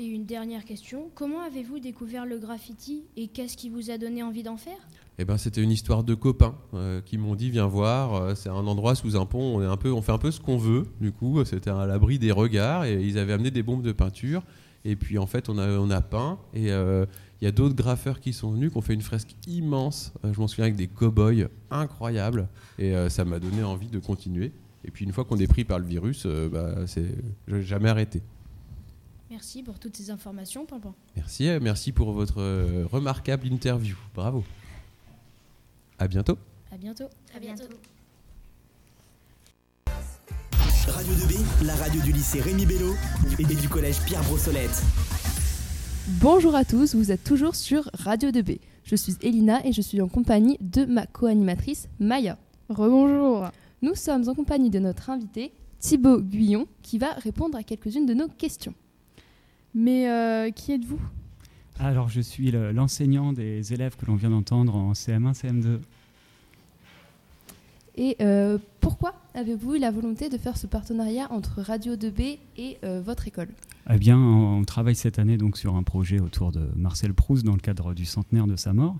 [0.00, 4.22] Et une dernière question, comment avez-vous découvert le graffiti et qu'est-ce qui vous a donné
[4.22, 4.78] envie d'en faire?
[5.18, 8.66] Eh ben, c'était une histoire de copains euh, qui m'ont dit viens voir, c'est un
[8.66, 10.84] endroit sous un pont, on, est un peu, on fait un peu ce qu'on veut.
[11.00, 14.42] Du coup, c'était à l'abri des regards et ils avaient amené des bombes de peinture.
[14.84, 16.70] Et puis en fait, on a, on a peint et
[17.40, 20.12] il y a d'autres graffeurs qui sont venus, qui ont fait une fresque immense.
[20.24, 22.48] Euh, je m'en souviens avec des cow-boys incroyables.
[22.78, 24.52] Et euh, ça m'a donné envie de continuer.
[24.84, 27.14] Et puis une fois qu'on est pris par le virus, euh, bah, c'est
[27.60, 28.22] jamais arrêté.
[29.30, 30.94] Merci pour toutes ces informations, Pampan.
[31.14, 32.42] Merci, merci pour votre
[32.90, 33.96] remarquable interview.
[34.14, 34.42] Bravo.
[36.00, 36.38] À bientôt.
[36.72, 37.08] À bientôt.
[37.34, 37.64] À bientôt.
[40.86, 42.94] Radio 2B, la radio du lycée Rémi Bello
[43.36, 44.80] et du collège Pierre Brossolette.
[46.20, 48.60] Bonjour à tous, vous êtes toujours sur Radio 2B.
[48.84, 52.38] Je suis Elina et je suis en compagnie de ma co-animatrice Maya.
[52.68, 53.48] Rebonjour.
[53.82, 58.14] Nous sommes en compagnie de notre invité Thibaut Guyon qui va répondre à quelques-unes de
[58.14, 58.74] nos questions.
[59.74, 61.00] Mais euh, qui êtes-vous?
[61.80, 65.78] Alors je suis l'enseignant des élèves que l'on vient d'entendre en CM1, CM2.
[67.96, 72.78] Et euh, pourquoi avez-vous eu la volonté de faire ce partenariat entre Radio 2B et
[72.84, 73.48] euh, votre école?
[73.90, 77.54] Eh bien, on travaille cette année donc sur un projet autour de Marcel Proust dans
[77.54, 78.96] le cadre du centenaire de sa mort.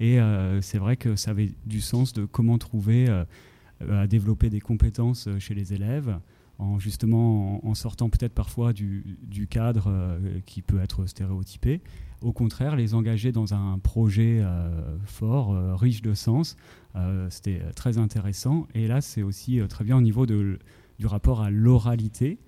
[0.00, 3.08] Et euh, c'est vrai que ça avait du sens de comment trouver
[3.90, 6.18] à développer des compétences chez les élèves,
[6.58, 11.80] en justement en, sortant peut-être parfois du, cadre euh, qui peut être stéréotypé.
[12.20, 14.42] Au contraire, les engager dans un projet
[15.04, 16.56] fort, riche de sens,
[17.30, 18.66] c'était très intéressant.
[18.74, 20.58] Et là, c'est aussi très bien au niveau du
[21.04, 22.40] rapport à l'oralité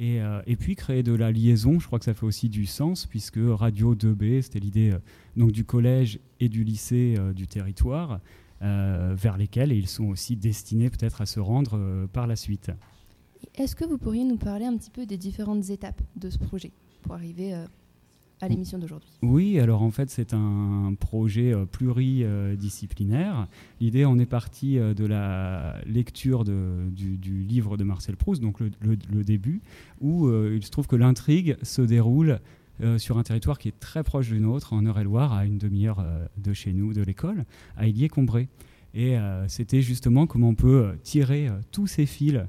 [0.00, 3.06] euh, et, puis créer de la liaison, je crois que ça fait aussi du sens,
[3.06, 4.98] puisque Radio 2B, c'était l'idée euh,
[5.36, 8.20] donc du collège et du lycée euh, du territoire,
[8.60, 12.70] vers lesquels ils sont aussi destinés peut-être à se rendre par la suite.
[13.54, 16.72] Est-ce que vous pourriez nous parler un petit peu des différentes étapes de ce projet
[17.02, 17.54] pour arriver
[18.40, 19.08] à l'émission d'aujourd'hui?
[19.22, 23.48] Oui, alors en fait c'est un projet euh, pluridisciplinaire.
[23.80, 29.24] L'idée, on est parti euh, de la lecture du, livre de Marcel Proust, donc le,
[29.24, 29.62] début,
[30.00, 32.40] où euh, il se trouve que l'intrigue se déroule
[32.96, 36.04] sur un territoire qui est très proche du nôtre, en Eure-et-Loire, à une demi-heure
[36.36, 37.44] de chez nous, de l'école,
[37.76, 38.48] à Illier-Combré.
[38.94, 39.16] Et
[39.46, 42.40] c'était justement comment on peut tirer tous ces fils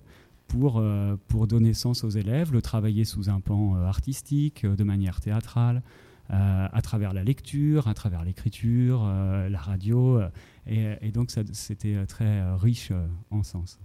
[0.48, 4.76] pour, euh, pour donner sens aux élèves, le travailler sous un pan euh, artistique, euh,
[4.76, 5.82] de manière théâtrale,
[6.28, 10.20] à travers la lecture, à travers l'écriture, la radio.
[10.66, 12.92] Et, et donc c'était très riche
[13.30, 13.80] en sens.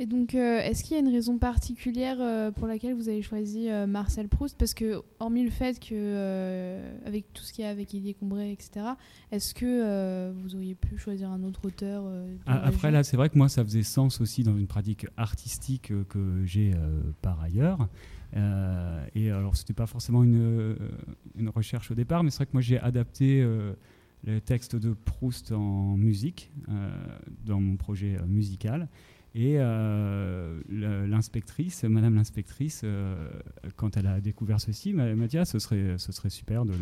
[0.00, 3.22] Et donc, euh, est-ce qu'il y a une raison particulière euh, pour laquelle vous avez
[3.22, 4.58] choisi euh, Marcel Proust?
[4.58, 8.52] Parce que, hormis le fait que, avec tout ce qu'il y a avec Élie Combray,
[8.52, 8.86] etc.,
[9.30, 12.04] est-ce que vous auriez pu choisir un autre auteur
[12.46, 15.92] ah, Après, là, c'est vrai que moi, ça faisait sens aussi dans une pratique artistique
[16.08, 16.72] que j'ai
[17.22, 17.88] par ailleurs.
[18.34, 20.76] et alors, c'était pas forcément une,
[21.36, 23.42] une, recherche au départ, mais c'est vrai que moi, j'ai adapté
[24.24, 26.50] le texte de Proust en musique
[27.44, 28.88] dans mon projet musical.
[29.34, 33.28] Et euh, l'inspectrice, Madame l'inspectrice, euh,
[33.74, 36.72] quand elle a découvert ceci, m'a dit ah, ce, serait, ce serait super de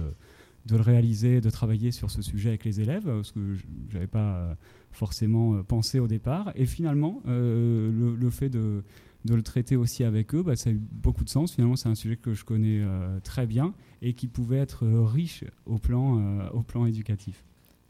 [0.71, 4.55] le, réaliser, de travailler sur ce sujet avec les élèves, ce que je n'avais pas
[4.91, 6.53] forcément pensé au départ.
[6.55, 8.85] Et finalement, euh, le, fait de,
[9.25, 11.55] de, le traiter aussi avec eux, bah, ça a eu beaucoup de sens.
[11.55, 12.85] Finalement, c'est un sujet que je connais
[13.25, 13.73] très bien
[14.03, 17.47] et qui pouvait être riche au plan, au plan éducatif.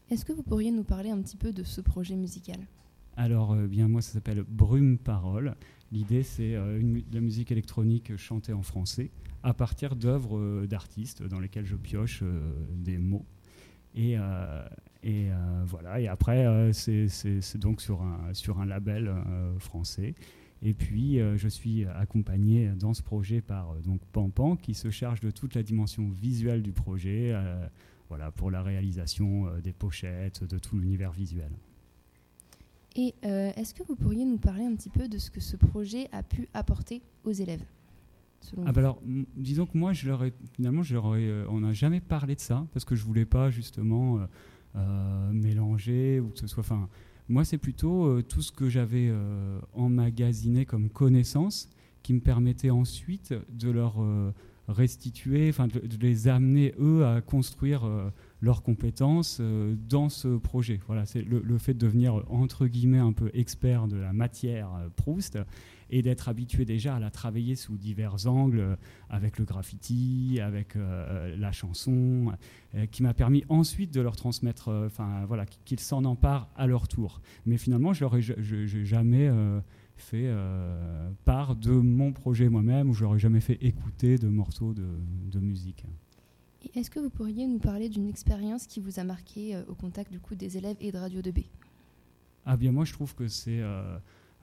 [0.09, 2.59] Est-ce que vous pourriez nous parler un petit peu de ce projet musical?
[3.15, 5.55] Alors, euh, bien moi, ça s'appelle Brume Parole.
[5.91, 9.11] L'idée, c'est euh, de la musique électronique chantée en français
[9.43, 12.23] à partir d'œuvres euh, d'artistes dans lesquelles je pioche
[12.71, 13.25] des mots.
[13.95, 14.15] Et,
[15.03, 15.27] et
[15.67, 15.99] voilà.
[16.01, 19.13] Et après, c'est donc sur un, sur un label
[19.59, 20.15] français.
[20.63, 25.29] Et puis, je suis accompagné dans ce projet par donc Pampan, qui se charge de
[25.29, 27.35] toute la dimension visuelle du projet,
[28.09, 31.51] voilà, pour la réalisation des pochettes, de tout l'univers visuel.
[32.95, 35.57] Et euh, est-ce que vous pourriez nous parler un petit peu de ce que ce
[35.57, 37.63] projet a pu apporter aux élèves
[38.65, 39.01] ah bah alors,
[39.37, 43.23] disons que moi, finalement, euh, on n'a jamais parlé de ça parce que je voulais
[43.23, 44.19] pas justement
[44.75, 46.59] euh, mélanger ou que ce soit.
[46.59, 46.89] Enfin,
[47.29, 49.09] moi, c'est plutôt tout ce que j'avais
[49.71, 51.69] emmagasiné comme connaissance
[52.03, 53.95] qui me permettait ensuite de leur
[54.67, 57.89] restituer, de, les amener eux à construire
[58.43, 59.41] leurs compétences
[59.89, 60.79] dans ce projet.
[60.85, 65.39] Voilà, c'est le, fait de devenir entre guillemets un peu expert de la matière Proust
[65.93, 68.75] et d'être habitué déjà à la travailler sous divers angles, euh,
[69.11, 72.33] avec le graffiti, avec euh, la chanson,
[72.73, 76.87] euh, qui m'a permis ensuite de leur transmettre, enfin voilà, qu'ils s'en emparent à leur
[76.87, 77.21] tour.
[77.45, 79.29] Mais finalement, je n'aurais jamais
[79.95, 80.33] fait
[81.25, 85.85] part de mon projet moi-même, ou je n'aurais jamais fait écouter de morceaux de musique.
[86.75, 90.19] Est-ce que vous pourriez nous parler d'une expérience qui vous a marqué au contact du
[90.19, 91.45] coup des élèves et de Radio 2B
[92.45, 93.61] Ah bien moi je trouve que c'est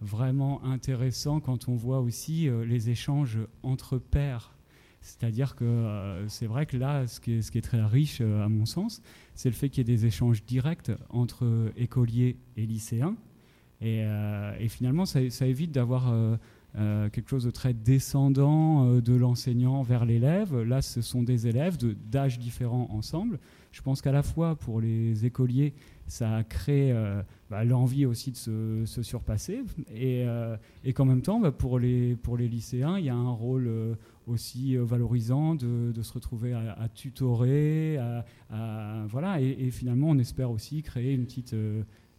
[0.00, 4.54] vraiment intéressant quand on voit aussi euh, les échanges entre pairs.
[5.02, 8.66] C'est-à-dire que euh, c'est vrai que là, ce qui est, très riche, euh, à mon
[8.66, 9.02] sens,
[9.34, 13.16] c'est le fait qu'il y ait des échanges directs entre écoliers et lycéens.
[13.82, 14.04] Et,
[14.68, 16.12] finalement, ça, évite d'avoir
[16.74, 20.56] quelque chose de très descendant de l'enseignant vers l'élève.
[20.62, 23.38] Là, ce sont des élèves d'âges différents ensemble.
[23.72, 25.74] Je pense qu'à la fois pour les écoliers,
[26.10, 28.36] ça a euh, bah, l'envie aussi de
[28.84, 29.62] se, surpasser
[29.94, 33.14] et, euh, et qu'en même temps, bah, pour, les, pour les lycéens, il y a
[33.14, 33.94] un rôle euh,
[34.26, 37.98] aussi valorisant de, se retrouver à, tutorer,
[38.50, 41.54] à, voilà, et, finalement, on espère aussi créer une petite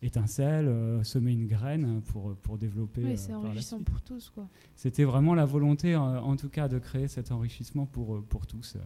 [0.01, 0.69] étincelle,
[1.03, 3.03] semer une graine pour, pour développer.
[3.03, 4.33] Oui, c'est enrichissant pour tous.
[4.75, 8.77] C'était vraiment la volonté, en, tout cas, de créer cet enrichissement pour, pour tous.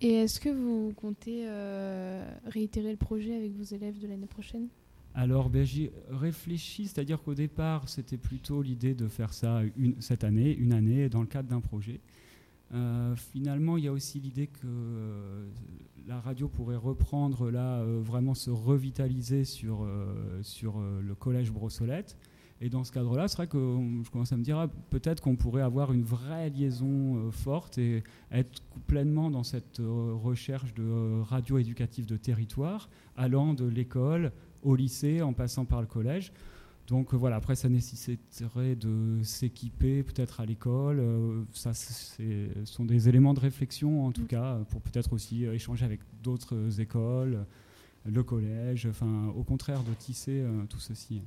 [0.00, 4.68] Et est-ce que vous comptez euh, réitérer le projet avec vos élèves de l'année prochaine?
[5.14, 10.24] Alors, ben, j'y réfléchis, c'est-à-dire qu'au départ, c'était plutôt l'idée de faire ça une, cette
[10.24, 12.00] année, une année, dans le cadre d'un projet.
[12.74, 15.48] Euh, finalement, il y a aussi l'idée que euh,
[16.06, 19.86] la radio pourrait reprendre là, vraiment se revitaliser sur,
[20.42, 22.18] sur le collège Brossolette.
[22.60, 23.58] Et dans ce cadre-là, c'est vrai que
[24.04, 27.78] je commence à me dire ah, peut-être qu'on pourrait avoir une vraie liaison euh, forte
[27.78, 33.66] et être pleinement dans cette euh, recherche de euh, radio éducative de territoire, allant de
[33.66, 36.32] l'école au lycée en passant par le collège.
[36.86, 41.02] Donc voilà, après ça nécessiterait de s'équiper peut-être à l'école.
[41.52, 44.26] ça, ce sont des éléments de réflexion en tout mm.
[44.26, 47.46] cas pour peut-être aussi échanger avec d'autres écoles,
[48.04, 48.86] le collège.
[48.86, 51.22] Enfin, au contraire de tisser tout ceci.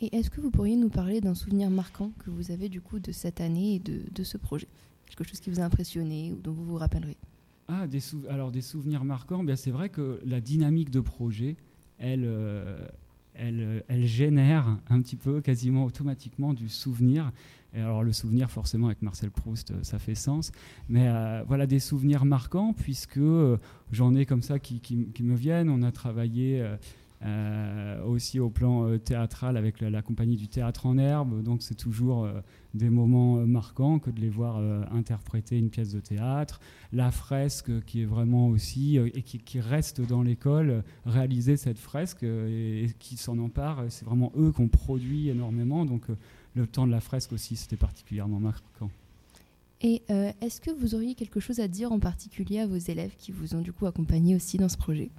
[0.00, 3.00] Et est-ce que vous pourriez nous parler d'un souvenir marquant que vous avez du coup
[3.00, 4.68] de cette année et de, de ce projet?
[5.06, 7.16] Quelque chose qui vous a impressionné ou dont vous vous rappellerez?
[7.68, 11.56] Ah, des alors des souvenirs marquants, bien c'est vrai que la dynamique de projet,
[11.98, 12.84] elle, euh,
[13.40, 17.32] elle, génère un petit peu, quasiment automatiquement, du souvenir.
[17.74, 20.52] Et alors le souvenir, forcément, avec Marcel Proust, ça fait sens.
[20.88, 23.58] Mais euh, voilà des souvenirs marquants, puisque euh,
[23.92, 24.80] j'en ai comme ça qui,
[25.20, 25.70] me viennent.
[25.70, 26.64] On a travaillé
[27.22, 31.42] euh, aussi au plan euh, théâtral avec la, compagnie du théâtre en herbe.
[31.42, 32.40] Donc c'est toujours euh,
[32.72, 34.56] des moments marquants que de les voir
[34.90, 36.60] interpréter une pièce de théâtre.
[36.92, 42.86] La fresque qui est vraiment aussi, et qui, reste dans l'école, réaliser cette fresque et,
[42.98, 45.84] qui s'en empare, c'est vraiment eux qui ont produit énormément.
[45.84, 46.04] Donc
[46.54, 48.90] le temps de la fresque aussi, c'était particulièrement marquant.
[49.82, 50.02] Et
[50.40, 53.56] est-ce que vous auriez quelque chose à dire en particulier à vos élèves qui vous
[53.56, 55.10] ont du coup accompagné aussi dans ce projet?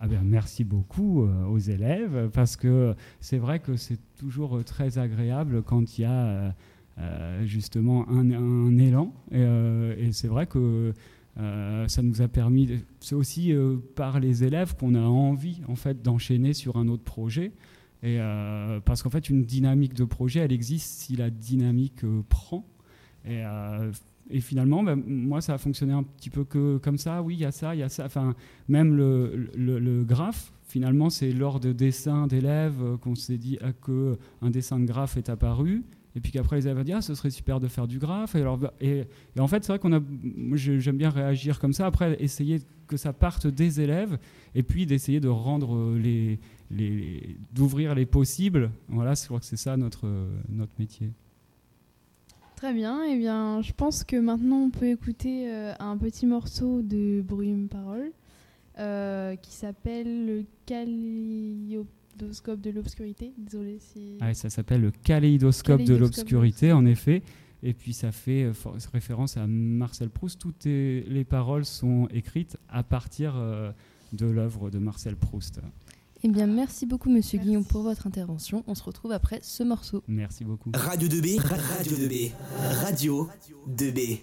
[0.00, 4.98] Ah ben, merci beaucoup euh, aux élèves parce que c'est vrai que c'est toujours très
[4.98, 6.50] agréable quand il y a euh,
[6.98, 9.14] euh, justement un, élan.
[9.30, 10.92] Et, c'est vrai que
[11.36, 13.52] ça nous a permis c'est aussi
[13.96, 17.52] par les élèves qu'on a envie en fait d'enchaîner sur un autre projet.
[18.02, 18.18] Et
[18.84, 22.64] parce qu'en fait une dynamique de projet elle existe si la dynamique prend
[24.30, 27.22] et finalement, ben, moi, ça a fonctionné un petit peu que comme ça.
[27.22, 28.06] Oui, il y a ça, il y a ça.
[28.06, 28.34] Enfin,
[28.68, 33.72] même le, le, graphe, finalement, c'est lors de dessins d'élèves euh, qu'on s'est dit ah,
[33.72, 35.84] que dessin de graphe est apparu.
[36.16, 38.34] Et puis qu'après, les élèves ont dit ah, ce serait super de faire du graphe.
[38.34, 39.06] Et, alors, et,
[39.38, 40.00] en fait, c'est vrai qu'on a.
[40.54, 41.86] J'aime bien réagir comme ça.
[41.86, 44.18] Après, essayer que ça parte des élèves
[44.54, 46.38] et puis d'essayer de rendre les.
[46.70, 48.70] les d'ouvrir les possibles.
[48.88, 50.08] Voilà, je crois que c'est ça notre,
[50.48, 51.12] notre métier.
[52.64, 56.24] Très bien, et eh bien je pense que maintenant on peut écouter euh, un petit
[56.24, 58.10] morceau de Brume Parole
[58.78, 63.34] euh, qui s'appelle le kaléidoscope de l'obscurité.
[63.36, 64.16] Désolé si.
[64.18, 67.22] Ah, ça s'appelle le kaléidoscope, de l'obscurité, en effet.
[67.62, 68.52] Et puis ça fait euh,
[68.94, 70.40] référence à Marcel Proust.
[70.40, 73.34] Toutes les paroles sont écrites à partir
[74.14, 75.60] de l'œuvre de Marcel Proust.
[76.26, 78.64] Eh bien, merci beaucoup, Monsieur Guillaume, pour votre intervention.
[78.66, 80.02] On se retrouve après ce morceau.
[80.08, 80.70] Merci beaucoup.
[80.74, 82.32] Radio 2B, Radio 2B,
[82.82, 83.28] Radio
[83.68, 84.20] 2B.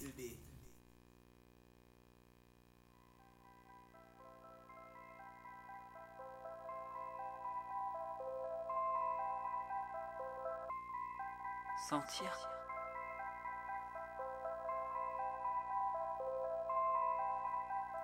[11.87, 12.51] Sentir.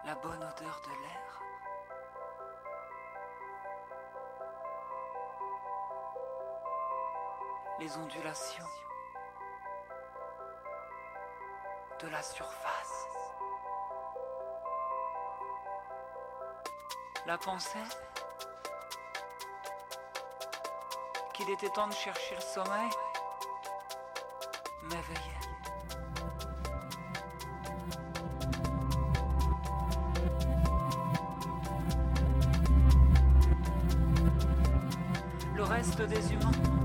[0.05, 1.46] la bonne odeur de l'air.
[7.79, 8.65] Les ondulations
[12.01, 13.05] de la surface.
[17.27, 17.77] La pensée
[21.33, 22.89] qu'il était temps de chercher le sommeil
[24.83, 25.37] m'éveillait.
[35.55, 36.76] Le reste des humains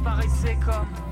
[0.00, 1.07] m'apparaissait comme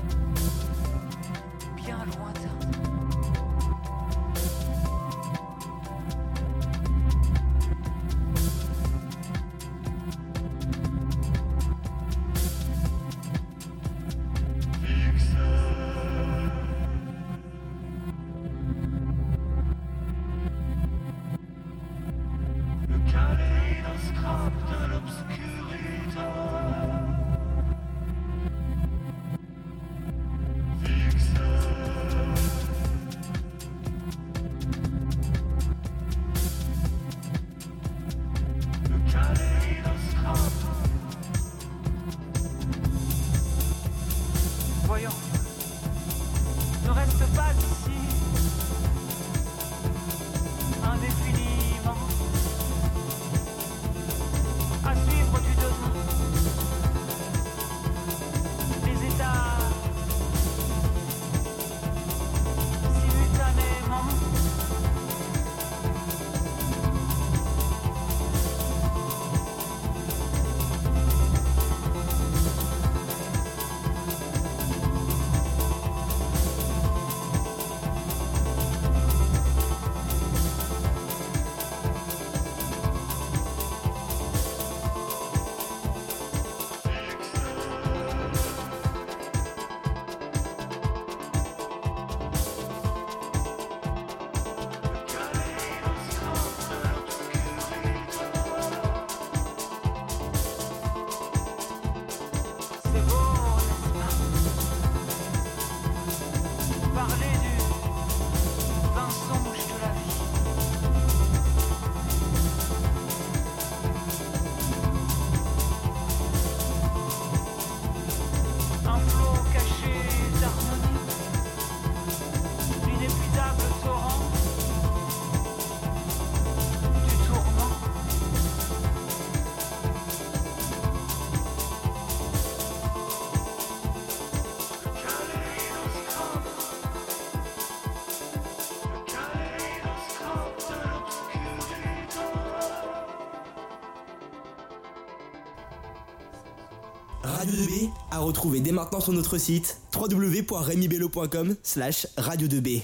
[148.17, 152.81] à retrouver dès maintenant sur notre site www.remibello.com slash radio 2B.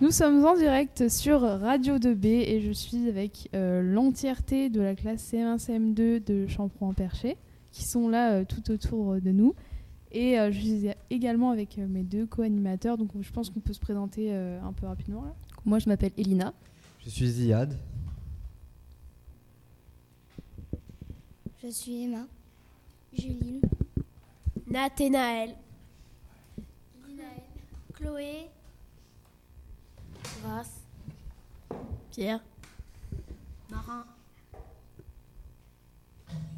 [0.00, 4.94] Nous sommes en direct sur Radio 2B et je suis avec euh, l'entièreté de la
[4.94, 7.36] classe CM1, CM2 de Champron-en-Perché
[7.72, 9.54] qui sont là euh, tout autour de nous.
[10.12, 13.74] Et euh, je suis également avec euh, mes deux co-animateurs, donc je pense qu'on peut
[13.74, 15.22] se présenter euh, un peu rapidement.
[15.22, 15.34] Là.
[15.66, 16.54] Moi, je m'appelle Elina.
[17.04, 17.76] Je suis Ziad.
[21.62, 22.26] Je suis Emma.
[23.12, 23.60] Juline.
[24.66, 25.56] Nathénaël.
[27.94, 28.50] Chloé.
[30.42, 30.80] Grâce.
[32.10, 32.42] Pierre.
[33.70, 34.04] Marin.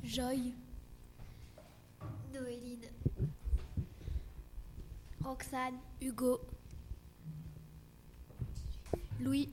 [0.03, 0.55] Joy.
[2.33, 2.87] Noéline.
[5.23, 5.79] Roxane.
[6.01, 6.41] Hugo.
[9.21, 9.51] Louis.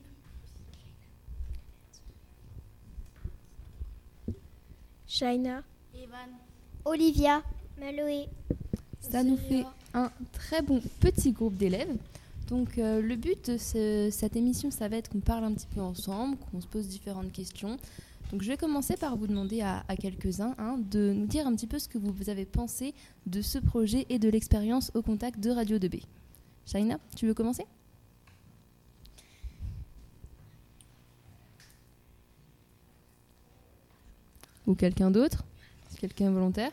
[5.06, 5.62] Shaina.
[5.94, 6.30] Evan.
[6.84, 7.42] Olivia.
[7.78, 8.26] Maloé.
[9.00, 9.64] Ça nous fait
[9.94, 11.96] un très bon petit groupe d'élèves.
[12.48, 15.66] Donc euh, le but de ce- cette émission, ça va être qu'on parle un petit
[15.74, 17.76] peu ensemble, qu'on se pose différentes questions.
[18.32, 21.54] Donc je vais commencer par vous demander à, à quelques-uns hein, de nous dire un
[21.54, 22.94] petit peu ce que vous, vous avez pensé
[23.26, 26.02] de ce projet et de l'expérience au contact de Radio 2B.
[26.66, 27.64] Shaina, tu veux commencer?
[34.66, 35.44] Ou quelqu'un d'autre?
[36.00, 36.72] Quelqu'un volontaire?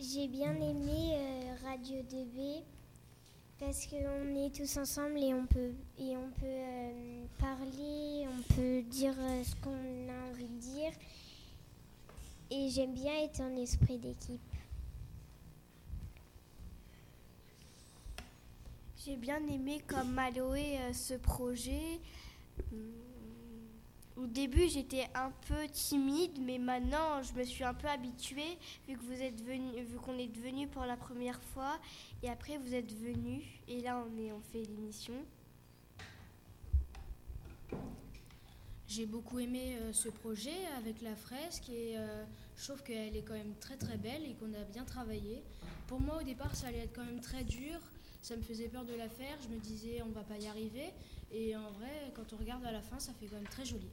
[0.00, 2.62] J'ai bien aimé euh, Radio 2B
[3.58, 8.82] parce qu'on est tous ensemble et on peut, et on peut euh, parler, on peut
[8.82, 9.72] dire euh, ce qu'on
[10.08, 10.92] a envie de dire.
[12.52, 14.40] Et j'aime bien être en esprit d'équipe.
[19.04, 21.98] J'ai bien aimé comme Maloé ce projet.
[24.18, 28.58] Au début, j'étais un peu timide, mais maintenant, je me suis un peu habituée
[28.88, 31.78] vu qu'on est venu pour la première fois,
[32.24, 35.14] et après vous êtes venu, et là on fait l'émission.
[38.88, 42.24] J'ai beaucoup aimé euh, ce projet avec la fresque et euh,
[42.56, 45.44] je trouve qu'elle est quand même très très belle et qu'on a bien travaillé.
[45.86, 47.78] Pour moi au départ ça allait être quand même très dur,
[48.22, 50.94] ça me faisait peur de la faire, je me disais on va pas y arriver
[51.30, 53.90] et en vrai quand on regarde à la fin ça fait quand même très joli.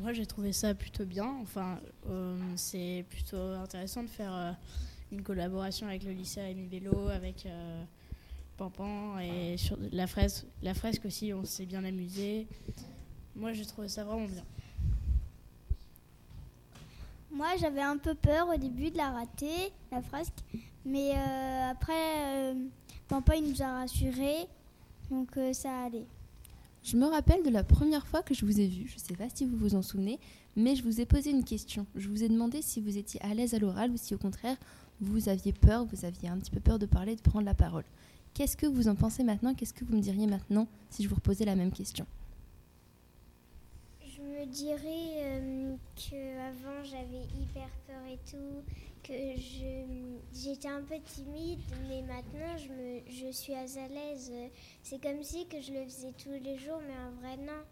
[0.00, 1.26] Moi, j'ai trouvé ça plutôt bien.
[1.42, 4.52] Enfin, euh, c'est plutôt intéressant de faire euh,
[5.12, 7.84] une collaboration avec le lycée Rémi Bello, avec euh,
[8.56, 12.46] Pampan et sur la fresque, la fresque aussi, on s'est bien amusé.
[13.34, 14.44] Moi, j'ai trouvé ça vraiment bien.
[17.30, 20.44] Moi, j'avais un peu peur au début de la rater, la fresque.
[20.84, 22.54] Mais euh, après, euh,
[23.06, 24.46] Pampa, il nous a rassurés.
[25.10, 26.06] Donc, ça allait.
[26.90, 29.14] Je me rappelle de la première fois que je vous ai vu, je ne sais
[29.14, 30.18] pas si vous vous en souvenez,
[30.56, 31.84] mais je vous ai posé une question.
[31.94, 34.56] Je vous ai demandé si vous étiez à l'aise à l'oral ou si au contraire
[35.02, 37.84] vous aviez peur, vous aviez un petit peu peur de parler, de prendre la parole.
[38.32, 39.52] Qu'est-ce que vous en pensez maintenant?
[39.52, 42.06] Qu'est-ce que vous me diriez maintenant si je vous reposais la même question?
[44.38, 48.62] Me dirais euh, que avant j'avais hyper peur et tout,
[49.02, 49.12] que
[50.32, 54.32] j'étais un peu timide, mais maintenant je me je suis à l'aise.
[54.82, 57.64] C'est comme si que je le faisais tous les jours, mais en vrai non.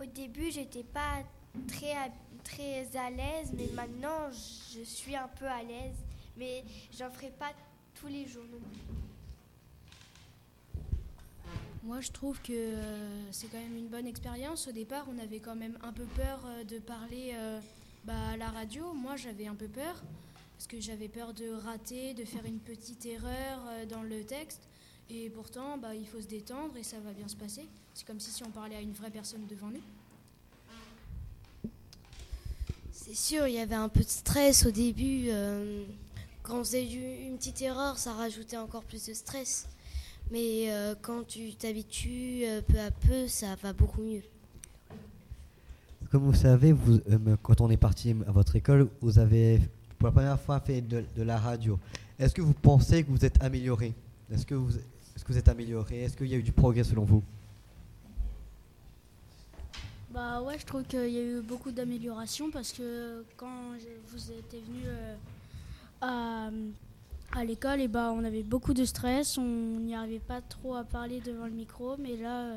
[0.00, 1.22] Au début, j'étais pas
[1.68, 1.94] très,
[2.42, 4.30] très à l'aise, mais maintenant,
[4.74, 5.94] je suis un peu à l'aise.
[6.36, 6.64] Mais
[6.98, 7.52] j'en ferai pas
[7.94, 9.01] tous les jours non plus.
[11.84, 14.68] Moi, je trouve que euh, c'est quand même une bonne expérience.
[14.68, 17.60] Au départ, on avait quand même un peu peur euh, de parler euh,
[18.04, 18.92] bah, à la radio.
[18.92, 20.00] Moi, j'avais un peu peur
[20.52, 23.58] parce que j'avais peur de rater, de faire une petite erreur
[23.88, 24.60] dans le texte.
[25.10, 27.66] Et pourtant, bah, il faut se détendre et ça va bien se passer.
[27.94, 29.82] C'est comme si, si on parlait à une vraie personne devant nous.
[32.92, 35.30] C'est sûr, il y avait un peu de stress au début.
[36.44, 39.66] quand on faisait une petite erreur, ça rajoutait encore plus de stress.
[40.30, 44.22] Mais euh, quand tu t'habitues euh, peu à peu, ça va beaucoup mieux.
[46.10, 49.60] Comme vous savez, vous, euh, quand on est parti à votre école, vous avez
[49.98, 51.78] pour la première fois fait de, de la radio.
[52.18, 53.94] Est-ce que vous pensez que vous êtes amélioré?
[54.32, 56.02] Est-ce que vous, est-ce que vous êtes amélioré?
[56.04, 57.22] Est-ce qu'il y a eu du progrès selon vous?
[60.12, 64.30] Bah ouais, je trouve qu'il y a eu beaucoup d'améliorations parce que quand je- vous
[64.32, 65.14] étiez venu euh,
[66.02, 66.50] à,
[67.34, 69.42] à l'école, et bah on avait beaucoup de stress, on
[69.80, 72.56] n'y arrivait pas trop à parler devant le micro, mais là euh,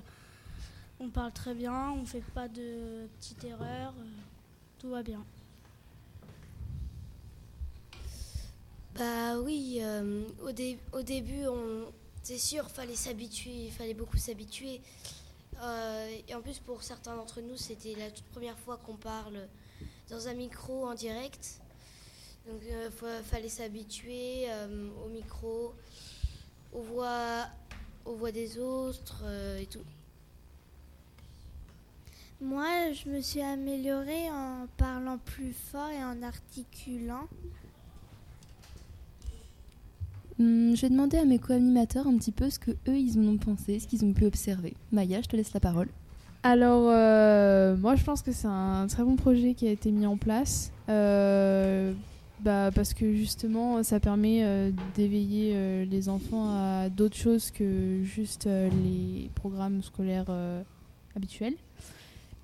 [1.00, 4.04] on parle très bien, on fait pas de petites erreurs, euh,
[4.80, 5.24] tout va bien.
[8.98, 11.44] Bah oui, euh, au, dé- au début,
[12.24, 14.82] c'est sûr, fallait s'habituer, il fallait beaucoup s'habituer.
[16.28, 19.48] Et en plus, pour certains d'entre nous, c'était la toute première fois qu'on parle
[20.10, 21.60] dans un micro en direct.
[22.48, 25.74] Donc, il fallait s'habituer euh, au micro,
[26.74, 27.48] aux voix,
[28.06, 29.80] aux voix des autres euh, et tout.
[32.42, 37.28] Moi, je me suis améliorée en parlant plus fort et en articulant.
[40.40, 43.24] Hum, Je vais demander à mes co-animateurs un petit peu ce que eux ils en
[43.34, 44.74] ont pensé, ce qu'ils ont pu observer.
[44.92, 45.88] Maya, je te laisse la parole.
[46.44, 50.06] Alors, euh, moi, je pense que c'est un très bon projet qui a été mis
[50.06, 50.72] en place.
[50.90, 51.94] Euh,
[52.46, 58.04] bah, parce que justement, ça permet euh, d'éveiller euh, les enfants à d'autres choses que
[58.04, 60.32] juste euh, les programmes scolaires
[61.16, 61.56] habituels.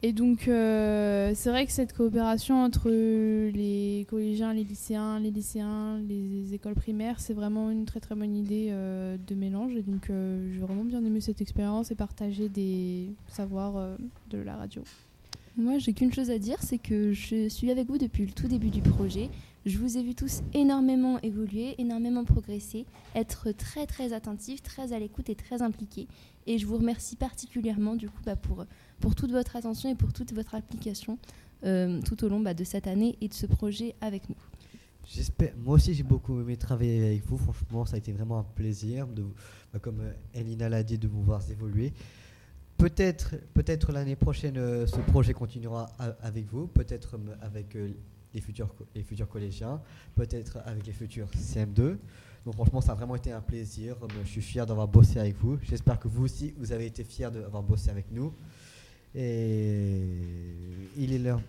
[0.01, 6.55] Et donc, c'est vrai que cette coopération entre les collégiens, les lycéens, les lycéens, les
[6.55, 9.75] écoles primaires, c'est vraiment une très très bonne idée de mélange.
[9.75, 13.95] Et donc, j'ai vraiment bien aimé cette expérience et partager des savoirs
[14.31, 14.81] de la radio.
[15.55, 18.47] Moi, j'ai qu'une chose à dire, c'est que je suis avec vous depuis le tout
[18.47, 19.29] début du projet.
[19.63, 24.97] Je vous ai vu tous énormément évoluer, énormément progresser, être très très attentifs, très à
[24.97, 26.07] l'écoute et très impliqués.
[26.47, 28.65] Et je vous remercie particulièrement du coup bah, pour,
[28.99, 31.19] pour toute votre attention et pour toute votre application
[31.63, 34.35] euh, tout au long bah, de cette année et de ce projet avec nous.
[35.05, 35.53] J'espère.
[35.57, 37.37] Moi aussi, j'ai beaucoup aimé travailler avec vous.
[37.37, 39.05] Franchement, ça a été vraiment un plaisir,
[39.71, 41.93] bah, comme euh, Elina l'a dit, de vous voir évoluer.
[42.79, 45.85] Peut-être, peut-être l'année prochaine, euh, ce projet continuera
[46.23, 46.65] avec vous.
[46.65, 47.77] Peut-être avec
[48.33, 49.81] les futurs, les futurs collégiens.
[50.15, 51.97] Peut-être avec les futurs CM2.
[52.45, 53.95] Donc franchement, ça a vraiment été un plaisir.
[54.01, 55.59] Euh, Je suis fier d'avoir bossé avec vous.
[55.61, 58.33] J'espère que vous aussi, vous avez été fiers d'avoir bossé avec nous.
[59.13, 60.01] Et
[60.97, 61.41] il est l'heure.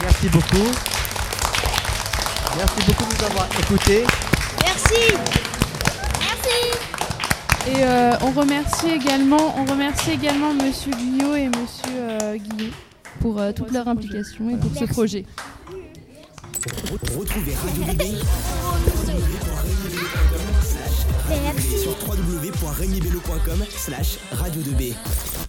[0.00, 0.70] Merci beaucoup.
[2.56, 4.04] Merci beaucoup de nous avoir écoutés.
[4.62, 5.14] Merci.
[6.18, 6.88] Merci.
[7.68, 12.72] Et euh, on remercie également, on remercie également Monsieur Guillot et Monsieur euh, Guillot
[13.20, 15.24] pour euh, toute leur implication et pour ce projet.
[17.16, 18.14] Retrouvez Radio Bébé
[21.78, 25.47] sur www.remibello.com slash radio 2b.